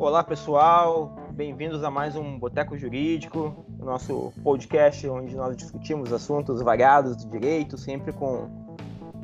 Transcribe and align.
Olá 0.00 0.22
pessoal, 0.22 1.16
bem-vindos 1.32 1.82
a 1.82 1.90
mais 1.90 2.14
um 2.14 2.38
Boteco 2.38 2.78
Jurídico, 2.78 3.66
nosso 3.80 4.32
podcast 4.44 5.08
onde 5.08 5.34
nós 5.34 5.56
discutimos 5.56 6.12
assuntos 6.12 6.62
variados 6.62 7.16
do 7.16 7.28
direito, 7.28 7.76
sempre 7.76 8.12
com 8.12 8.48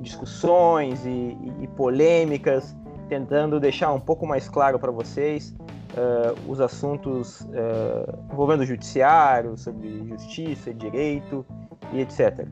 discussões 0.01 1.07
e, 1.07 1.11
e, 1.11 1.63
e 1.63 1.69
polêmicas, 1.69 2.75
tentando 3.09 3.61
deixar 3.61 3.93
um 3.93 4.01
pouco 4.01 4.27
mais 4.27 4.49
claro 4.49 4.77
para 4.77 4.91
vocês 4.91 5.55
uh, 5.93 6.51
os 6.51 6.61
assuntos 6.61 7.43
uh, 7.43 8.33
envolvendo 8.33 8.63
o 8.63 8.67
judiciário, 8.67 9.57
sobre 9.57 10.09
justiça, 10.09 10.75
direito 10.75 11.47
e 11.93 12.01
etc. 12.01 12.49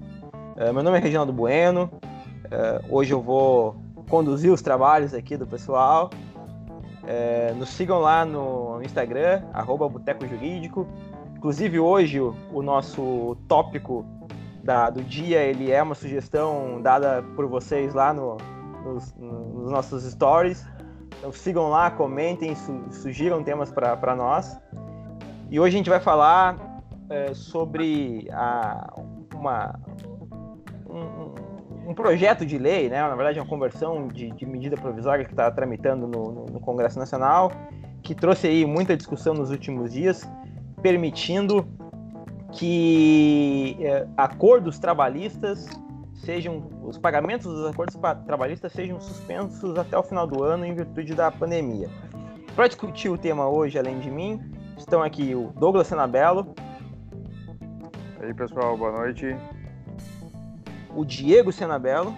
Uh, 0.56 0.72
meu 0.72 0.84
nome 0.84 0.96
é 0.96 1.00
Reginaldo 1.00 1.32
Bueno, 1.32 1.90
hoje 2.88 3.12
eu 3.12 3.20
vou 3.20 3.74
conduzir 4.08 4.52
os 4.52 4.62
trabalhos 4.62 5.12
aqui 5.12 5.36
do 5.36 5.46
pessoal. 5.46 6.08
É, 7.06 7.52
nos 7.56 7.70
sigam 7.70 7.98
lá 7.98 8.24
no 8.24 8.80
Instagram, 8.82 9.42
arroba 9.52 9.88
Boteco 9.88 10.26
Jurídico. 10.26 10.86
Inclusive 11.36 11.80
hoje 11.80 12.20
o, 12.20 12.62
nosso 12.62 13.36
tópico 13.48 14.04
da, 14.62 14.90
do 14.90 15.02
dia 15.02 15.40
ele 15.40 15.72
é 15.72 15.82
uma 15.82 15.94
sugestão 15.94 16.80
dada 16.80 17.24
por 17.34 17.48
vocês 17.48 17.94
lá 17.94 18.12
no, 18.12 18.36
nos, 18.84 19.12
nos 19.16 19.70
nossos 19.70 20.04
stories. 20.04 20.64
Então 21.18 21.32
sigam 21.32 21.68
lá, 21.68 21.90
comentem, 21.90 22.54
su, 22.54 22.80
sugiram 22.90 23.42
temas 23.42 23.72
para 23.72 24.14
nós. 24.14 24.56
E 25.50 25.58
hoje 25.58 25.74
a 25.74 25.78
gente 25.78 25.90
vai 25.90 26.00
falar 26.00 26.56
é, 27.10 27.34
sobre 27.34 28.28
a, 28.32 28.92
uma, 29.34 29.78
um, 31.86 31.94
projeto 31.94 32.44
de 32.44 32.58
lei, 32.58 32.88
né, 32.88 33.00
na 33.00 33.14
verdade, 33.14 33.38
uma 33.38 33.46
conversão 33.46 34.08
de, 34.08 34.30
de 34.30 34.46
medida 34.46 34.76
provisória 34.76 35.24
que 35.24 35.32
está 35.32 35.50
tramitando 35.50 36.06
no, 36.06 36.32
no, 36.32 36.46
no, 36.46 36.60
Congresso 36.60 36.98
Nacional, 36.98 37.52
que 38.02 38.14
trouxe 38.14 38.46
aí 38.46 38.64
muita 38.64 38.96
discussão 38.96 39.34
nos 39.34 39.50
últimos 39.50 39.92
dias, 39.92 40.28
permitindo 40.80 41.66
que 42.52 43.76
é, 43.80 44.06
acordos 44.16 44.78
trabalhistas 44.78 45.66
sejam, 46.14 46.68
os 46.82 46.98
pagamentos 46.98 47.46
dos 47.46 47.66
acordos 47.66 47.96
trabalhistas 48.26 48.72
sejam 48.72 49.00
suspensos 49.00 49.76
até 49.76 49.96
o 49.96 50.02
final 50.02 50.26
do 50.26 50.42
ano 50.42 50.64
em 50.64 50.74
virtude 50.74 51.14
da 51.14 51.30
pandemia. 51.30 51.88
Para 52.54 52.68
discutir 52.68 53.08
o 53.08 53.16
tema 53.16 53.48
hoje, 53.48 53.78
além 53.78 53.98
de 53.98 54.10
mim, 54.10 54.40
estão 54.76 55.02
aqui 55.02 55.34
o 55.34 55.52
Douglas 55.58 55.86
Senabello. 55.86 56.54
E 58.20 58.26
aí, 58.26 58.34
pessoal, 58.34 58.76
boa 58.76 58.92
noite 58.92 59.36
o 60.94 61.04
Diego 61.04 61.52
Senabello. 61.52 62.14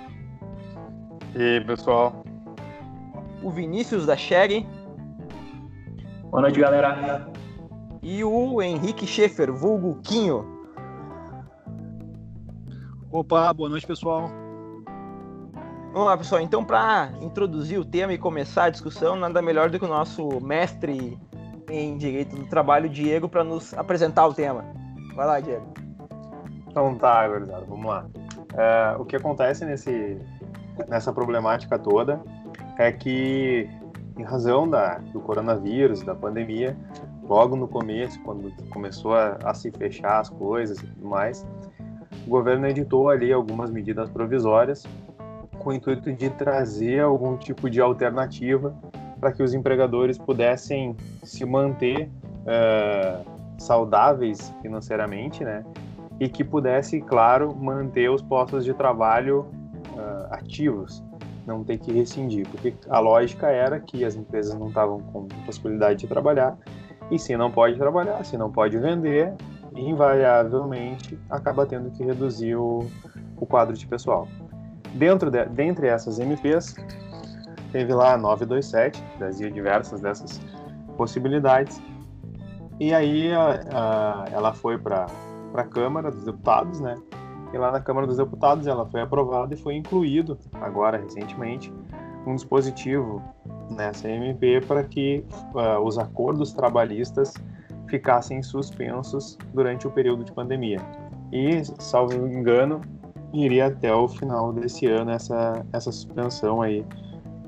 E 1.34 1.42
aí, 1.42 1.64
pessoal? 1.64 2.24
O 3.42 3.50
Vinícius 3.50 4.06
da 4.06 4.16
Sherry. 4.16 4.66
Boa 6.30 6.42
noite, 6.42 6.58
galera. 6.58 7.28
E 8.02 8.22
o 8.24 8.60
Henrique 8.60 9.06
Schaefer, 9.06 9.52
vulgo 9.52 10.00
Quinho. 10.02 10.44
Opa, 13.10 13.52
boa 13.52 13.68
noite, 13.68 13.86
pessoal. 13.86 14.30
Vamos 15.92 16.08
lá, 16.08 16.16
pessoal. 16.16 16.40
Então, 16.40 16.64
para 16.64 17.12
introduzir 17.20 17.78
o 17.78 17.84
tema 17.84 18.12
e 18.12 18.18
começar 18.18 18.64
a 18.64 18.70
discussão, 18.70 19.14
nada 19.14 19.40
melhor 19.40 19.70
do 19.70 19.78
que 19.78 19.84
o 19.84 19.88
nosso 19.88 20.40
mestre 20.40 21.16
em 21.70 21.96
Direito 21.96 22.34
do 22.34 22.46
Trabalho, 22.46 22.88
Diego, 22.88 23.28
para 23.28 23.44
nos 23.44 23.72
apresentar 23.74 24.26
o 24.26 24.34
tema. 24.34 24.64
Vai 25.14 25.26
lá, 25.26 25.40
Diego. 25.40 25.72
Então 26.68 26.96
tá, 26.96 27.28
gurizada, 27.28 27.64
vamos 27.66 27.86
lá. 27.86 28.04
É, 28.56 28.96
o 28.98 29.04
que 29.04 29.16
acontece 29.16 29.64
nesse, 29.64 30.18
nessa 30.88 31.12
problemática 31.12 31.78
toda 31.78 32.20
é 32.78 32.92
que, 32.92 33.68
em 34.16 34.22
razão 34.22 34.68
da, 34.68 34.98
do 34.98 35.20
coronavírus, 35.20 36.02
da 36.02 36.14
pandemia, 36.14 36.76
logo 37.28 37.56
no 37.56 37.66
começo, 37.66 38.20
quando 38.22 38.52
começou 38.70 39.14
a, 39.14 39.38
a 39.44 39.54
se 39.54 39.70
fechar 39.70 40.20
as 40.20 40.28
coisas 40.28 40.78
e 40.78 40.86
tudo 40.86 41.08
mais, 41.08 41.46
o 42.26 42.30
governo 42.30 42.66
editou 42.66 43.08
ali 43.08 43.32
algumas 43.32 43.70
medidas 43.70 44.08
provisórias 44.08 44.86
com 45.58 45.70
o 45.70 45.72
intuito 45.72 46.12
de 46.12 46.30
trazer 46.30 47.00
algum 47.00 47.36
tipo 47.36 47.68
de 47.68 47.80
alternativa 47.80 48.74
para 49.18 49.32
que 49.32 49.42
os 49.42 49.54
empregadores 49.54 50.18
pudessem 50.18 50.96
se 51.22 51.44
manter 51.44 52.10
uh, 52.44 53.24
saudáveis 53.58 54.54
financeiramente, 54.60 55.42
né? 55.42 55.64
E 56.20 56.28
que 56.28 56.44
pudesse, 56.44 57.00
claro, 57.00 57.54
manter 57.54 58.10
os 58.10 58.22
postos 58.22 58.64
de 58.64 58.72
trabalho 58.72 59.46
uh, 59.96 60.32
ativos, 60.32 61.02
não 61.46 61.62
ter 61.64 61.78
que 61.78 61.92
rescindir, 61.92 62.48
porque 62.48 62.74
a 62.88 62.98
lógica 62.98 63.48
era 63.48 63.80
que 63.80 64.04
as 64.04 64.14
empresas 64.14 64.54
não 64.58 64.68
estavam 64.68 65.00
com 65.00 65.26
possibilidade 65.44 66.00
de 66.00 66.06
trabalhar, 66.06 66.56
e 67.10 67.18
se 67.18 67.36
não 67.36 67.50
pode 67.50 67.76
trabalhar, 67.76 68.24
se 68.24 68.36
não 68.38 68.50
pode 68.50 68.78
vender, 68.78 69.34
invariavelmente 69.74 71.18
acaba 71.28 71.66
tendo 71.66 71.90
que 71.90 72.04
reduzir 72.04 72.56
o, 72.56 72.86
o 73.36 73.44
quadro 73.44 73.76
de 73.76 73.86
pessoal. 73.86 74.28
Dentro 74.94 75.30
de, 75.30 75.44
dentre 75.46 75.88
essas 75.88 76.18
MPs, 76.18 76.76
teve 77.72 77.92
lá 77.92 78.14
a 78.14 78.16
927, 78.16 79.02
trazia 79.18 79.50
diversas 79.50 80.00
dessas 80.00 80.40
possibilidades, 80.96 81.82
e 82.78 82.94
aí 82.94 83.32
a, 83.32 83.60
a, 83.72 84.24
ela 84.32 84.54
foi 84.54 84.78
para 84.78 85.06
para 85.54 85.62
a 85.62 85.66
Câmara 85.66 86.10
dos 86.10 86.24
Deputados, 86.24 86.80
né? 86.80 86.96
E 87.52 87.56
lá 87.56 87.70
na 87.70 87.80
Câmara 87.80 88.08
dos 88.08 88.16
Deputados 88.16 88.66
ela 88.66 88.84
foi 88.86 89.02
aprovada 89.02 89.54
e 89.54 89.56
foi 89.56 89.76
incluído, 89.76 90.36
agora 90.54 90.98
recentemente, 90.98 91.72
um 92.26 92.34
dispositivo 92.34 93.22
nessa 93.70 94.08
MP 94.08 94.60
para 94.62 94.82
que 94.82 95.24
uh, 95.54 95.80
os 95.80 95.96
acordos 95.96 96.52
trabalhistas 96.52 97.32
ficassem 97.86 98.42
suspensos 98.42 99.38
durante 99.52 99.86
o 99.86 99.92
período 99.92 100.24
de 100.24 100.32
pandemia. 100.32 100.80
E, 101.30 101.64
salvo 101.78 102.14
engano, 102.26 102.80
iria 103.32 103.66
até 103.66 103.94
o 103.94 104.08
final 104.08 104.52
desse 104.52 104.86
ano 104.88 105.12
essa, 105.12 105.64
essa 105.72 105.92
suspensão 105.92 106.62
aí 106.62 106.84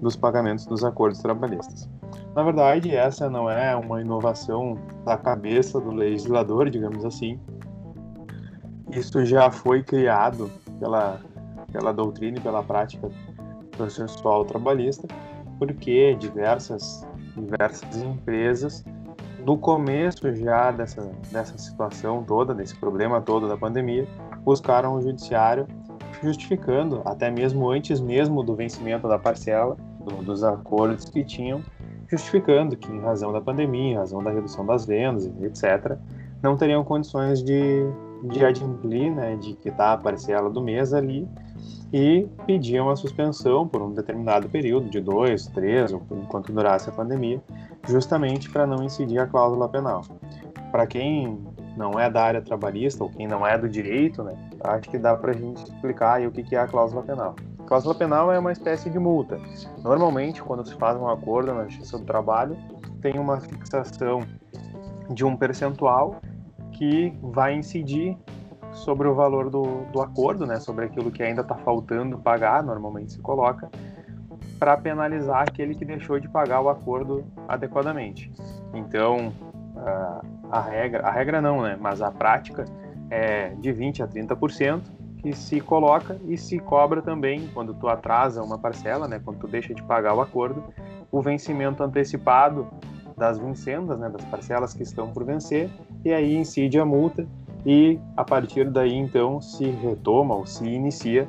dos 0.01 0.15
pagamentos 0.15 0.65
dos 0.65 0.85
acordos 0.85 1.19
trabalhistas. 1.21 1.91
Na 2.37 2.45
verdade, 2.45 2.95
essa 2.95 3.29
não 3.29 3.51
é 3.51 3.75
uma 3.75 4.01
inovação 4.01 4.79
da 5.05 5.17
cabeça 5.17 5.81
do 5.81 5.91
legislador, 5.91 6.71
digamos 6.71 7.05
assim, 7.05 7.41
isso 8.99 9.25
já 9.25 9.51
foi 9.51 9.83
criado 9.83 10.51
pela, 10.81 11.21
pela 11.73 11.93
doutrina 11.93 12.39
e 12.39 12.41
pela 12.41 12.63
prática 12.63 13.09
processual 13.77 14.45
trabalhista, 14.45 15.07
porque 15.59 16.15
diversas, 16.15 17.07
diversas 17.37 18.03
empresas, 18.03 18.85
no 19.45 19.59
começo 19.59 20.35
já 20.35 20.71
dessa, 20.71 21.03
dessa 21.31 21.57
situação 21.59 22.25
toda, 22.25 22.55
desse 22.55 22.75
problema 22.77 23.21
todo 23.21 23.49
da 23.49 23.57
pandemia, 23.57 24.07
buscaram 24.45 24.95
o 24.95 25.03
judiciário 25.03 25.67
justificando, 26.23 27.03
até 27.05 27.31
mesmo 27.31 27.71
antes 27.71 28.01
mesmo 28.01 28.43
do 28.43 28.55
vencimento 28.55 29.07
da 29.07 29.19
parcela, 29.19 29.77
do, 30.01 30.23
dos 30.23 30.43
acordos 30.43 31.05
que 31.05 31.23
tinham, 31.23 31.63
justificando 32.09 32.77
que 32.77 32.91
em 32.91 33.01
razão 33.01 33.33
da 33.33 33.41
pandemia, 33.41 33.93
em 33.93 33.97
razão 33.97 34.23
da 34.23 34.31
redução 34.31 34.65
das 34.65 34.87
vendas, 34.87 35.27
etc., 35.43 35.99
não 36.43 36.57
teriam 36.57 36.83
condições 36.85 37.43
de, 37.43 37.87
de 38.23 38.45
adimplir, 38.45 39.15
né, 39.15 39.37
de 39.37 39.55
quitar 39.55 39.95
a 39.95 39.99
parcela 39.99 40.51
do 40.51 40.63
mês 40.63 40.93
ali 40.93 41.29
e 41.93 42.29
pediam 42.47 42.91
a 42.91 42.97
suspensão 42.97 43.67
por 43.67 43.81
um 43.81 43.93
determinado 43.93 44.49
período, 44.49 44.89
de 44.89 45.01
dois, 45.01 45.47
três, 45.49 45.93
ou 45.93 46.03
enquanto 46.11 46.53
durasse 46.53 46.89
a 46.89 46.93
pandemia, 46.93 47.41
justamente 47.87 48.51
para 48.51 48.67
não 48.67 48.83
incidir 48.83 49.19
a 49.19 49.27
cláusula 49.27 49.69
penal. 49.69 50.03
Para 50.73 50.87
quem 50.87 51.39
não 51.77 51.93
é 51.99 52.11
da 52.11 52.23
área 52.23 52.43
trabalhista 52.43 53.05
ou 53.05 53.11
quem 53.11 53.27
não 53.27 53.47
é 53.47 53.57
do 53.57 53.69
direito, 53.69 54.23
né, 54.23 54.35
acho 54.65 54.91
que 54.91 54.99
dá 54.99 55.17
para 55.17 55.31
a 55.31 55.35
gente 55.35 55.63
explicar 55.63 56.21
o 56.27 56.31
que 56.31 56.55
é 56.55 56.59
a 56.59 56.67
cláusula 56.67 57.03
penal. 57.03 57.37
A 57.61 57.63
cláusula 57.65 57.95
penal 57.95 58.33
é 58.33 58.39
uma 58.39 58.53
espécie 58.53 58.91
de 58.91 58.99
multa. 58.99 59.39
Normalmente, 59.83 60.43
quando 60.43 60.67
se 60.67 60.75
faz 60.75 60.97
um 60.97 61.09
acordo 61.09 61.53
na 61.53 61.65
Justiça 61.65 61.99
do 61.99 62.05
Trabalho, 62.05 62.57
tem 63.01 63.19
uma 63.19 63.41
fixação 63.41 64.21
de 65.11 65.25
um 65.25 65.37
percentual 65.37 66.21
que 66.77 67.13
vai 67.23 67.55
incidir 67.55 68.17
sobre 68.73 69.09
o 69.09 69.15
valor 69.15 69.49
do, 69.49 69.85
do 69.93 70.03
acordo, 70.03 70.47
né, 70.47 70.61
sobre 70.61 70.85
aquilo 70.85 71.11
que 71.11 71.23
ainda 71.23 71.41
está 71.41 71.55
faltando 71.55 72.19
pagar, 72.19 72.63
normalmente 72.63 73.13
se 73.13 73.21
coloca, 73.21 73.71
para 74.59 74.77
penalizar 74.77 75.43
aquele 75.43 75.75
que 75.75 75.85
deixou 75.85 76.21
de 76.21 76.29
pagar 76.29 76.61
o 76.61 76.69
acordo 76.69 77.25
adequadamente. 77.49 78.31
Então, 78.75 79.33
a, 80.51 80.61
regra, 80.61 81.07
a 81.07 81.11
regra 81.11 81.41
não, 81.41 81.63
né, 81.63 81.77
mas 81.81 82.03
a 82.03 82.11
prática 82.11 82.65
é 83.11 83.51
de 83.51 83.73
20 83.73 84.03
a 84.03 84.09
30% 84.09 84.83
que 85.19 85.33
se 85.33 85.61
coloca 85.61 86.19
e 86.25 86.37
se 86.37 86.59
cobra 86.59 87.01
também 87.01 87.49
quando 87.55 87.75
tu 87.75 87.89
atrasa 87.89 88.43
uma 88.43 88.59
parcela, 88.59 89.09
né, 89.09 89.21
quando 89.25 89.39
tu 89.39 89.49
deixa 89.49 89.75
de 89.75 89.83
pagar 89.83 90.15
o 90.15 90.21
acordo, 90.21 90.63
o 91.11 91.23
vencimento 91.23 91.83
antecipado 91.83 92.69
das 93.17 93.39
vincendas, 93.39 93.99
né, 93.99 94.09
das 94.09 94.25
parcelas 94.27 94.75
que 94.75 94.83
estão 94.83 95.11
por 95.13 95.25
vencer, 95.25 95.71
e 96.05 96.13
aí 96.13 96.37
incide 96.37 96.79
a 96.79 96.85
multa 96.85 97.27
e 97.65 97.99
a 98.17 98.25
partir 98.25 98.71
daí 98.71 98.95
então 98.95 99.41
se 99.41 99.65
retoma 99.65 100.35
ou 100.35 100.47
se 100.47 100.65
inicia 100.65 101.29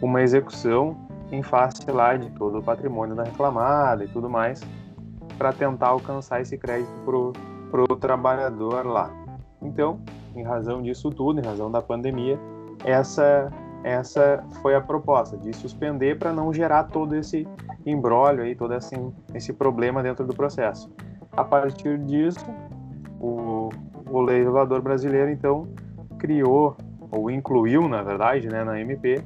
uma 0.00 0.22
execução 0.22 0.96
em 1.30 1.42
face 1.42 1.90
lá 1.90 2.16
de 2.16 2.30
todo 2.30 2.58
o 2.58 2.62
patrimônio 2.62 3.16
da 3.16 3.24
reclamada 3.24 4.04
e 4.04 4.08
tudo 4.08 4.28
mais, 4.28 4.60
para 5.38 5.52
tentar 5.52 5.88
alcançar 5.88 6.42
esse 6.42 6.58
crédito 6.58 6.92
para 7.70 7.82
o 7.82 7.96
trabalhador 7.96 8.86
lá. 8.86 9.10
Então, 9.62 10.00
em 10.36 10.42
razão 10.42 10.82
disso 10.82 11.10
tudo, 11.10 11.40
em 11.40 11.44
razão 11.44 11.70
da 11.70 11.80
pandemia, 11.80 12.38
essa 12.84 13.50
essa 13.84 14.44
foi 14.62 14.76
a 14.76 14.80
proposta 14.80 15.36
de 15.36 15.52
suspender 15.52 16.16
para 16.16 16.32
não 16.32 16.52
gerar 16.52 16.84
todo 16.84 17.16
esse 17.16 17.48
embrólio 17.84 18.44
aí, 18.44 18.54
todo 18.54 18.74
esse, 18.74 18.94
esse 19.34 19.52
problema 19.52 20.02
dentro 20.02 20.24
do 20.24 20.32
processo. 20.32 20.88
A 21.36 21.44
partir 21.44 21.98
disso, 21.98 22.44
o, 23.20 23.70
o 24.10 24.20
legislador 24.20 24.82
brasileiro 24.82 25.30
então 25.30 25.66
criou 26.18 26.76
ou 27.10 27.30
incluiu, 27.30 27.88
na 27.88 28.02
verdade, 28.02 28.48
né, 28.48 28.64
na 28.64 28.80
MP, 28.80 29.22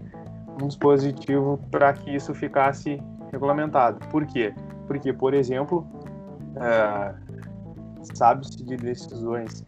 um 0.61 0.67
dispositivo 0.67 1.58
para 1.70 1.93
que 1.93 2.14
isso 2.14 2.35
ficasse 2.35 3.00
regulamentado. 3.31 3.99
Por 4.08 4.25
quê? 4.26 4.55
Porque, 4.87 5.12
por 5.12 5.35
exemplo, 5.35 5.87
é, 6.56 7.14
sabe-se 8.14 8.64
de 8.64 8.76
decisões 8.76 9.64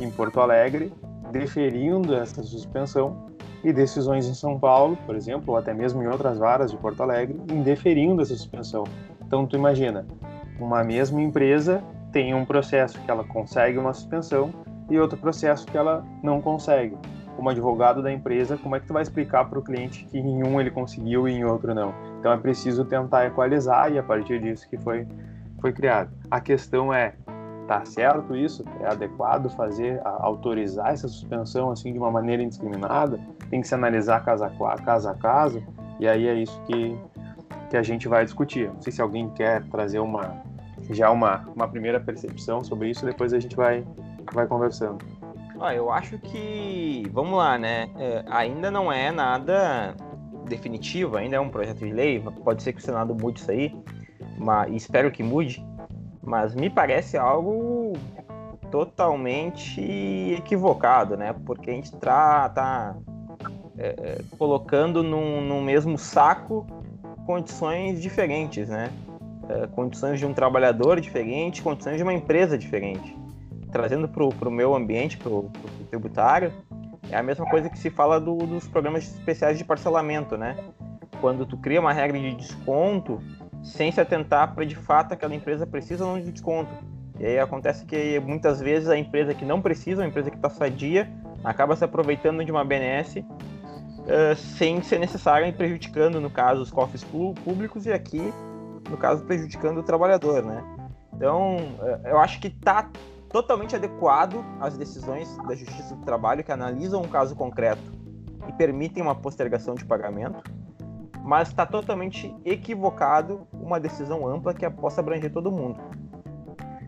em 0.00 0.10
Porto 0.10 0.40
Alegre 0.40 0.92
deferindo 1.30 2.14
essa 2.14 2.42
suspensão 2.42 3.26
e 3.64 3.72
decisões 3.72 4.26
em 4.26 4.34
São 4.34 4.58
Paulo, 4.58 4.98
por 5.06 5.14
exemplo, 5.14 5.52
ou 5.52 5.56
até 5.56 5.72
mesmo 5.72 6.02
em 6.02 6.06
outras 6.06 6.38
varas 6.38 6.70
de 6.70 6.76
Porto 6.76 7.02
Alegre, 7.02 7.40
indeferindo 7.50 8.20
essa 8.20 8.34
suspensão. 8.34 8.84
Então, 9.24 9.46
tu 9.46 9.56
imagina, 9.56 10.04
uma 10.58 10.82
mesma 10.84 11.20
empresa 11.20 11.82
tem 12.12 12.34
um 12.34 12.44
processo 12.44 13.00
que 13.00 13.10
ela 13.10 13.24
consegue 13.24 13.78
uma 13.78 13.92
suspensão 13.92 14.52
e 14.90 14.98
outro 14.98 15.16
processo 15.16 15.66
que 15.66 15.76
ela 15.76 16.04
não 16.22 16.40
consegue. 16.40 16.96
Como 17.36 17.48
advogado 17.48 18.02
da 18.02 18.12
empresa, 18.12 18.58
como 18.58 18.76
é 18.76 18.80
que 18.80 18.86
tu 18.86 18.92
vai 18.92 19.02
explicar 19.02 19.46
para 19.46 19.58
o 19.58 19.62
cliente 19.62 20.04
que 20.04 20.18
em 20.18 20.44
um 20.44 20.60
ele 20.60 20.70
conseguiu 20.70 21.26
e 21.26 21.32
em 21.32 21.44
outro 21.44 21.74
não? 21.74 21.94
Então 22.20 22.30
é 22.30 22.36
preciso 22.36 22.84
tentar 22.84 23.26
equalizar 23.26 23.90
e 23.90 23.98
a 23.98 24.02
partir 24.02 24.40
disso 24.40 24.68
que 24.68 24.76
foi 24.76 25.06
foi 25.60 25.72
criado. 25.72 26.10
A 26.30 26.40
questão 26.40 26.92
é 26.92 27.14
tá 27.66 27.84
certo 27.86 28.36
isso? 28.36 28.64
É 28.80 28.86
adequado 28.88 29.48
fazer, 29.50 30.00
autorizar 30.04 30.92
essa 30.92 31.08
suspensão 31.08 31.70
assim 31.70 31.92
de 31.92 31.98
uma 31.98 32.10
maneira 32.10 32.42
indiscriminada? 32.42 33.18
Tem 33.48 33.60
que 33.60 33.68
se 33.68 33.74
analisar 33.74 34.24
caso 34.24 34.44
a 34.44 34.50
caso, 34.76 35.08
a 35.08 35.14
caso 35.14 35.62
e 35.98 36.08
aí 36.08 36.26
é 36.26 36.34
isso 36.34 36.60
que, 36.66 36.98
que 37.72 37.76
a 37.78 37.82
gente 37.82 38.06
vai 38.06 38.22
discutir. 38.22 38.68
Não 38.68 38.82
sei 38.82 38.92
se 38.92 39.00
alguém 39.00 39.30
quer 39.30 39.64
trazer 39.70 39.98
uma 39.98 40.42
já 40.90 41.10
uma, 41.10 41.48
uma 41.56 41.66
primeira 41.66 41.98
percepção 41.98 42.62
sobre 42.62 42.90
isso, 42.90 43.06
depois 43.06 43.32
a 43.32 43.40
gente 43.40 43.56
vai, 43.56 43.82
vai 44.30 44.46
conversando. 44.46 44.98
Ah, 45.58 45.74
eu 45.74 45.90
acho 45.90 46.18
que, 46.18 47.08
vamos 47.10 47.38
lá, 47.38 47.56
né? 47.56 47.88
É, 47.98 48.24
ainda 48.28 48.70
não 48.70 48.92
é 48.92 49.10
nada 49.10 49.94
definitivo, 50.46 51.16
ainda 51.16 51.36
é 51.36 51.40
um 51.40 51.48
projeto 51.48 51.78
de 51.78 51.90
lei, 51.90 52.20
pode 52.44 52.62
ser 52.62 52.74
que 52.74 52.80
o 52.80 52.82
Senado 52.82 53.14
mude 53.14 53.40
isso 53.40 53.50
aí, 53.50 53.74
mas 54.36 54.70
espero 54.74 55.10
que 55.10 55.22
mude, 55.22 55.64
mas 56.22 56.54
me 56.54 56.68
parece 56.68 57.16
algo 57.16 57.94
totalmente 58.70 59.80
equivocado, 60.36 61.16
né? 61.16 61.34
Porque 61.46 61.70
a 61.70 61.74
gente 61.74 61.92
tá, 61.92 62.50
tá 62.50 62.96
é, 63.78 63.88
é, 63.88 64.18
colocando 64.36 65.02
num, 65.02 65.40
num 65.40 65.62
mesmo 65.62 65.96
saco 65.96 66.66
condições 67.26 68.00
diferentes, 68.00 68.68
né? 68.68 68.90
É, 69.48 69.66
condições 69.68 70.18
de 70.18 70.26
um 70.26 70.32
trabalhador 70.32 71.00
diferente, 71.00 71.62
condições 71.62 71.96
de 71.96 72.02
uma 72.02 72.14
empresa 72.14 72.56
diferente. 72.56 73.16
Trazendo 73.70 74.08
para 74.08 74.48
o 74.48 74.50
meu 74.50 74.74
ambiente, 74.74 75.16
para 75.16 75.30
o 75.30 75.50
tributário, 75.88 76.52
é 77.10 77.16
a 77.16 77.22
mesma 77.22 77.46
coisa 77.46 77.68
que 77.68 77.78
se 77.78 77.90
fala 77.90 78.20
do, 78.20 78.36
dos 78.36 78.68
programas 78.68 79.04
especiais 79.04 79.58
de 79.58 79.64
parcelamento, 79.64 80.36
né? 80.36 80.56
Quando 81.20 81.46
tu 81.46 81.56
cria 81.56 81.80
uma 81.80 81.92
regra 81.92 82.18
de 82.18 82.34
desconto, 82.34 83.20
sem 83.62 83.90
se 83.92 84.00
atentar 84.00 84.54
para 84.54 84.64
de 84.64 84.74
fato 84.74 85.12
aquela 85.12 85.34
empresa 85.34 85.66
precisa 85.66 86.04
ou 86.04 86.12
não 86.12 86.20
de 86.20 86.30
desconto. 86.30 86.72
E 87.18 87.26
aí 87.26 87.38
acontece 87.38 87.84
que 87.84 88.18
muitas 88.20 88.60
vezes 88.60 88.88
a 88.88 88.98
empresa 88.98 89.34
que 89.34 89.44
não 89.44 89.60
precisa, 89.60 90.02
a 90.02 90.06
empresa 90.06 90.30
que 90.30 90.36
está 90.36 90.50
sadia, 90.50 91.08
acaba 91.44 91.76
se 91.76 91.84
aproveitando 91.84 92.44
de 92.44 92.50
uma 92.50 92.64
BNS 92.64 93.24
uh, 94.02 94.10
eh, 94.10 94.34
sem 94.34 94.82
ser 94.82 94.98
necessária 94.98 95.46
e 95.46 95.52
prejudicando, 95.52 96.20
no 96.20 96.30
caso, 96.30 96.62
os 96.62 96.70
cofres 96.70 97.04
públicos 97.44 97.86
e 97.86 97.92
aqui, 97.92 98.32
no 98.88 98.96
caso, 98.96 99.24
prejudicando 99.24 99.78
o 99.78 99.82
trabalhador, 99.82 100.44
né? 100.44 100.62
Então, 101.14 101.56
uh, 101.56 102.06
eu 102.06 102.18
acho 102.18 102.40
que 102.40 102.48
está 102.48 102.88
totalmente 103.28 103.74
adequado 103.74 104.44
às 104.60 104.76
decisões 104.76 105.36
da 105.48 105.54
Justiça 105.54 105.94
do 105.94 106.04
Trabalho 106.04 106.44
que 106.44 106.52
analisam 106.52 107.00
um 107.02 107.08
caso 107.08 107.34
concreto 107.34 107.92
e 108.48 108.52
permitem 108.52 109.02
uma 109.02 109.14
postergação 109.14 109.74
de 109.74 109.84
pagamento 109.84 110.42
mas 111.22 111.48
está 111.48 111.64
totalmente 111.64 112.34
equivocado 112.44 113.46
uma 113.52 113.78
decisão 113.78 114.26
ampla 114.26 114.52
que 114.52 114.68
possa 114.70 115.00
abranger 115.00 115.32
todo 115.32 115.50
mundo. 115.50 115.80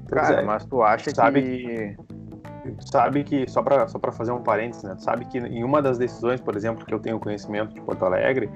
Cara, 0.09 0.41
é, 0.41 0.45
mas 0.45 0.65
tu 0.65 0.83
acha 0.83 1.15
sabe 1.15 1.43
que 1.43 1.97
sabe 2.81 3.25
que 3.25 3.49
só 3.49 3.63
para 3.63 3.87
só 3.89 3.99
fazer 4.13 4.33
um 4.33 4.43
parênteses, 4.43 4.83
né? 4.83 4.95
Sabe 4.99 5.25
que 5.27 5.39
em 5.39 5.65
uma 5.65 5.83
das 5.83 5.99
decisões, 5.99 6.41
por 6.41 6.57
exemplo, 6.57 6.85
que 6.85 6.93
eu 6.93 6.99
tenho 6.99 7.19
conhecimento 7.19 7.75
de 7.75 7.81
Porto 7.81 8.05
Alegre, 8.05 8.51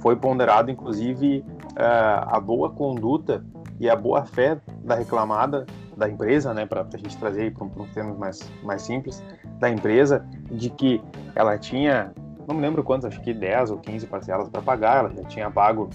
foi 0.00 0.16
ponderado 0.16 0.70
inclusive 0.70 1.44
uh, 1.72 2.28
a 2.28 2.40
boa 2.40 2.70
conduta 2.70 3.44
e 3.78 3.88
a 3.88 3.96
boa 3.96 4.24
fé 4.24 4.58
da 4.84 4.94
reclamada 4.94 5.66
da 5.96 6.08
empresa, 6.08 6.54
né, 6.54 6.64
para 6.64 6.82
a 6.82 6.96
gente 6.96 7.16
trazer 7.18 7.52
para 7.52 7.64
um, 7.64 7.86
termos 7.92 8.18
mais 8.18 8.50
mais 8.62 8.82
simples, 8.82 9.22
da 9.58 9.70
empresa, 9.70 10.24
de 10.50 10.70
que 10.70 11.02
ela 11.34 11.58
tinha 11.58 12.12
não 12.46 12.56
me 12.56 12.62
lembro 12.62 12.82
quantos, 12.82 13.06
acho 13.06 13.20
que 13.20 13.32
10 13.32 13.70
ou 13.70 13.78
15 13.78 14.06
parcelas 14.06 14.48
para 14.48 14.60
pagar, 14.60 14.98
ela 14.98 15.14
já 15.14 15.24
tinha 15.24 15.50
pago 15.50 15.88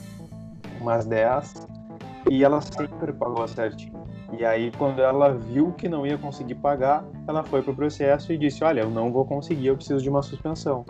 umas 0.80 1.06
10 1.06 1.68
e 2.30 2.44
ela 2.44 2.62
sempre 2.62 3.12
pagou 3.14 3.48
certinho. 3.48 3.97
E 4.38 4.44
aí, 4.44 4.72
quando 4.78 5.02
ela 5.02 5.34
viu 5.34 5.72
que 5.72 5.88
não 5.88 6.06
ia 6.06 6.18
conseguir 6.18 6.56
pagar, 6.56 7.06
ela 7.28 7.44
foi 7.44 7.62
para 7.62 7.72
o 7.72 7.76
processo 7.76 8.34
e 8.34 8.38
disse: 8.38 8.64
Olha, 8.64 8.82
eu 8.82 8.90
não 8.90 9.12
vou 9.12 9.26
conseguir, 9.26 9.68
eu 9.68 9.76
preciso 9.76 10.02
de 10.02 10.10
uma 10.10 10.22
suspensão. 10.22 10.86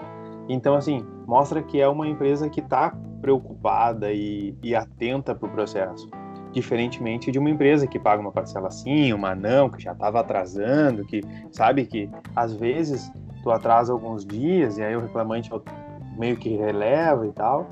Então, 0.50 0.76
assim, 0.76 1.06
mostra 1.26 1.62
que 1.62 1.80
é 1.80 1.88
uma 1.88 2.08
empresa 2.08 2.50
que 2.50 2.62
está 2.62 2.96
preocupada 3.22 4.12
e, 4.12 4.56
e 4.64 4.76
atenta 4.76 5.36
para 5.36 5.48
o 5.48 5.52
processo. 5.52 6.10
Diferentemente 6.52 7.32
de 7.32 7.38
uma 7.38 7.50
empresa 7.50 7.86
que 7.86 8.00
paga 8.00 8.22
uma 8.22 8.32
parcela 8.32 8.72
sim, 8.72 9.14
uma 9.14 9.36
não, 9.36 9.70
que 9.70 9.84
já 9.84 9.92
estava 9.92 10.22
atrasando, 10.22 11.06
que 11.06 11.22
sabe 11.52 11.86
que 11.86 12.10
às 12.36 12.54
vezes 12.54 13.12
tu 13.44 13.52
atrasa 13.52 13.92
alguns 13.92 14.26
dias 14.26 14.78
e 14.78 14.84
aí 14.84 14.96
o 14.96 15.02
reclamante 15.02 15.52
meio 16.18 16.38
que 16.38 16.50
releva 16.56 17.28
e 17.28 17.32
tal. 17.32 17.70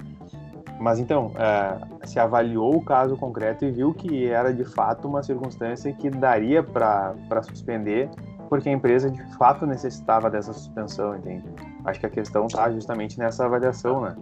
Mas 0.80 1.00
então, 1.00 1.32
é, 1.36 2.06
se 2.08 2.20
avaliou 2.20 2.76
o 2.76 2.84
caso 2.84 3.16
concreto 3.16 3.66
e 3.66 3.72
viu 3.72 3.94
que 3.94 4.28
era 4.28 4.54
de 4.54 4.66
fato 4.66 5.08
uma 5.08 5.24
circunstância 5.24 5.92
que 5.94 6.10
daria 6.10 6.62
para 6.62 7.42
suspender, 7.44 8.10
porque 8.50 8.70
a 8.70 8.72
empresa 8.72 9.10
de 9.10 9.24
fato 9.38 9.66
necessitava 9.66 10.30
dessa 10.30 10.54
suspensão, 10.54 11.16
entende? 11.16 11.46
Acho 11.86 12.00
que 12.00 12.06
a 12.06 12.10
questão 12.10 12.48
está 12.48 12.70
justamente 12.72 13.18
nessa 13.18 13.46
avaliação, 13.46 14.02
né? 14.02 14.16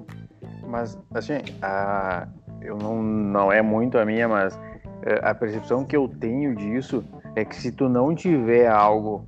Mas, 0.68 0.98
assim, 1.14 1.40
a, 1.62 2.28
eu 2.62 2.78
não, 2.78 3.02
não 3.02 3.52
é 3.52 3.62
muito 3.62 3.98
a 3.98 4.06
minha, 4.06 4.28
mas 4.28 4.58
é, 5.04 5.20
a 5.22 5.34
percepção 5.34 5.84
que 5.84 5.96
eu 5.96 6.08
tenho 6.08 6.56
disso 6.56 7.04
é 7.36 7.44
que 7.44 7.56
se 7.56 7.72
tu 7.72 7.90
não 7.90 8.16
tiver 8.16 8.68
algo 8.68 9.26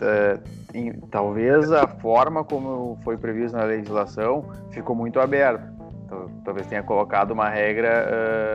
uh, 0.00 0.40
em, 0.74 0.92
talvez 1.10 1.72
a 1.72 1.86
forma 1.86 2.44
como 2.44 2.98
foi 3.02 3.16
previsto 3.16 3.56
na 3.56 3.64
legislação 3.64 4.44
ficou 4.70 4.94
muito 4.94 5.18
aberta. 5.18 5.77
Talvez 6.44 6.66
tenha 6.66 6.82
colocado 6.82 7.32
uma 7.32 7.48
regra 7.48 8.06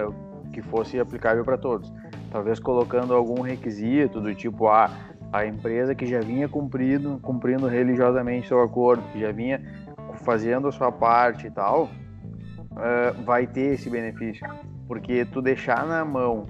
uh, 0.09 0.49
que 0.51 0.61
fosse 0.61 0.99
aplicável 0.99 1.43
para 1.43 1.57
todos. 1.57 1.93
Talvez 2.31 2.59
colocando 2.59 3.13
algum 3.13 3.41
requisito 3.41 4.19
do 4.19 4.33
tipo 4.33 4.67
a 4.67 4.85
ah, 4.85 4.91
a 5.33 5.47
empresa 5.47 5.95
que 5.95 6.05
já 6.05 6.19
vinha 6.19 6.47
cumprindo, 6.47 7.19
cumprindo 7.19 7.67
religiosamente 7.67 8.47
seu 8.47 8.61
acordo, 8.61 9.01
que 9.11 9.19
já 9.19 9.31
vinha 9.31 9.59
fazendo 10.23 10.67
a 10.67 10.71
sua 10.71 10.91
parte 10.91 11.47
e 11.47 11.51
tal, 11.51 11.85
uh, 12.71 13.23
vai 13.23 13.47
ter 13.47 13.73
esse 13.73 13.89
benefício. 13.89 14.47
Porque 14.87 15.25
tu 15.25 15.41
deixar 15.41 15.87
na 15.87 16.05
mão 16.05 16.45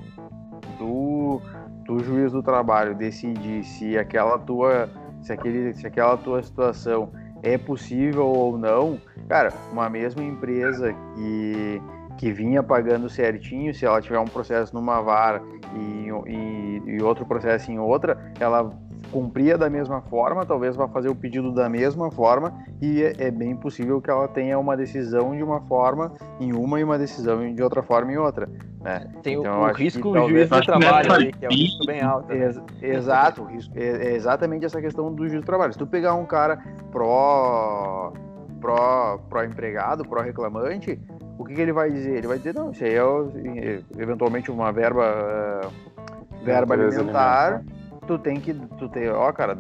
do, 0.78 1.42
do 1.86 2.04
juiz 2.04 2.34
do 2.34 2.44
trabalho 2.44 2.94
decidir 2.94 3.64
se 3.64 3.98
aquela 3.98 4.38
tua 4.38 4.90
se, 5.22 5.32
aquele, 5.32 5.74
se 5.74 5.88
aquela 5.88 6.18
tua 6.18 6.44
situação 6.44 7.10
é 7.42 7.58
possível 7.58 8.26
ou 8.26 8.58
não, 8.58 9.00
cara, 9.28 9.54
uma 9.72 9.90
mesma 9.90 10.24
empresa 10.24 10.94
que, 11.16 11.82
que 12.18 12.32
vinha 12.32 12.62
pagando 12.62 13.10
certinho, 13.10 13.74
se 13.74 13.86
ela 13.86 14.02
tiver 14.02 14.20
um 14.20 14.26
processo 14.26 14.74
numa 14.74 15.02
vara 15.02 15.42
e, 15.76 16.10
e, 16.30 16.82
e 16.86 17.04
outro 17.04 17.26
processo 17.26 17.72
em 17.72 17.80
outra, 17.80 18.34
ela 18.40 18.70
cumpria 19.14 19.56
da 19.60 19.70
mesma 19.70 20.02
forma, 20.02 20.44
talvez 20.44 20.76
vá 20.76 20.88
fazer 20.88 21.08
o 21.08 21.16
pedido 21.16 21.52
da 21.52 21.70
mesma 21.70 22.10
forma 22.10 22.52
e 22.82 23.04
é, 23.04 23.14
é, 23.20 23.32
bem 23.32 23.56
possível 23.56 24.02
que 24.02 24.10
ela 24.10 24.28
tenha 24.28 24.58
uma 24.58 24.76
decisão 24.76 25.36
de 25.36 25.44
uma 25.44 25.62
forma 25.62 26.12
em 26.40 26.52
uma 26.52 26.80
e 26.80 26.84
uma 26.84 26.98
decisão 26.98 27.54
de 27.54 27.62
outra 27.62 27.84
forma 27.84 28.12
em 28.12 28.18
outra. 28.18 28.50
Né? 28.82 29.08
Tem 29.22 29.36
então, 29.36 29.62
o, 29.62 29.66
o 29.66 29.72
risco 29.72 30.12
do 30.12 30.28
juiz 30.28 30.50
do 30.50 30.62
trabalho, 30.62 31.14
ali, 31.14 31.32
que 31.32 31.46
é 31.46 31.48
um 31.48 31.52
risco 31.52 31.86
bem 31.86 32.02
alto. 32.02 32.34
Né? 32.34 32.56
exato, 32.82 33.48
é, 33.76 33.86
é, 33.86 34.16
exatamente 34.16 34.66
essa 34.66 34.82
questão 34.82 35.14
do 35.14 35.28
juiz 35.28 35.42
do 35.42 35.46
trabalho. 35.46 35.72
Se 35.72 35.80
tu 35.80 35.86
pegar 35.86 36.16
um 36.16 36.26
cara 36.26 36.58
pró, 36.92 38.12
pró, 38.64 39.18
pró 39.30 39.44
empregado, 39.44 40.08
pró 40.08 40.22
reclamante, 40.22 40.98
o 41.38 41.44
que, 41.44 41.54
que 41.54 41.62
ele 41.62 41.74
vai 41.74 41.92
dizer? 41.92 42.16
Ele 42.16 42.28
vai 42.28 42.38
dizer, 42.38 42.56
não, 42.56 42.72
isso 42.72 42.86
aí 42.86 42.96
é 42.96 43.82
eventualmente 43.98 44.50
uma 44.50 44.72
verba 44.72 45.04
uh, 45.68 46.44
verba 46.46 46.74
alimentar, 46.74 47.62
tu 48.08 48.18
tem 48.18 48.40
que, 48.40 48.54
tu 48.54 48.88
tem, 48.88 49.10
ó, 49.10 49.30
cara, 49.34 49.58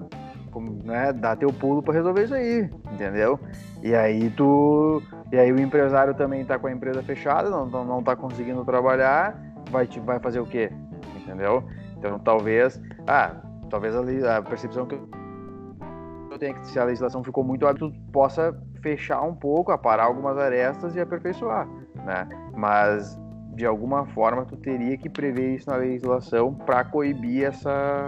né, 0.85 1.11
dá 1.11 1.35
teu 1.35 1.51
pulo 1.51 1.83
para 1.83 1.95
resolver 1.95 2.23
isso 2.23 2.33
aí, 2.33 2.69
entendeu? 2.93 3.37
E 3.81 3.93
aí 3.93 4.29
tu, 4.29 5.03
e 5.33 5.37
aí 5.37 5.51
o 5.51 5.59
empresário 5.59 6.13
também 6.13 6.45
tá 6.45 6.57
com 6.57 6.67
a 6.67 6.71
empresa 6.71 7.03
fechada, 7.03 7.49
não, 7.49 7.65
não, 7.65 7.83
não 7.83 8.01
tá 8.01 8.15
conseguindo 8.15 8.63
trabalhar, 8.63 9.37
vai 9.69 9.85
te, 9.85 9.99
vai 9.99 10.19
fazer 10.19 10.39
o 10.39 10.45
quê? 10.45 10.71
Entendeu? 11.17 11.61
Então 11.97 12.17
talvez, 12.19 12.81
ah, 13.05 13.35
talvez 13.69 13.95
a, 14.23 14.37
a 14.37 14.41
percepção 14.41 14.85
que 14.85 14.95
eu 14.95 16.39
tenho 16.39 16.55
é 16.55 16.59
que 16.59 16.67
se 16.67 16.79
a 16.79 16.85
legislação 16.85 17.21
ficou 17.21 17.43
muito 17.43 17.67
alta, 17.67 17.79
tu 17.79 17.91
possa 18.11 18.55
fechar 18.83 19.21
um 19.21 19.33
pouco, 19.33 19.71
aparar 19.71 20.03
algumas 20.03 20.37
arestas 20.37 20.95
e 20.95 20.99
aperfeiçoar, 20.99 21.67
né? 22.05 22.27
Mas 22.55 23.17
de 23.55 23.65
alguma 23.65 24.05
forma 24.07 24.45
tu 24.45 24.57
teria 24.57 24.97
que 24.97 25.09
prever 25.09 25.55
isso 25.55 25.69
na 25.69 25.77
legislação 25.77 26.53
para 26.53 26.83
coibir 26.83 27.45
essa 27.45 28.05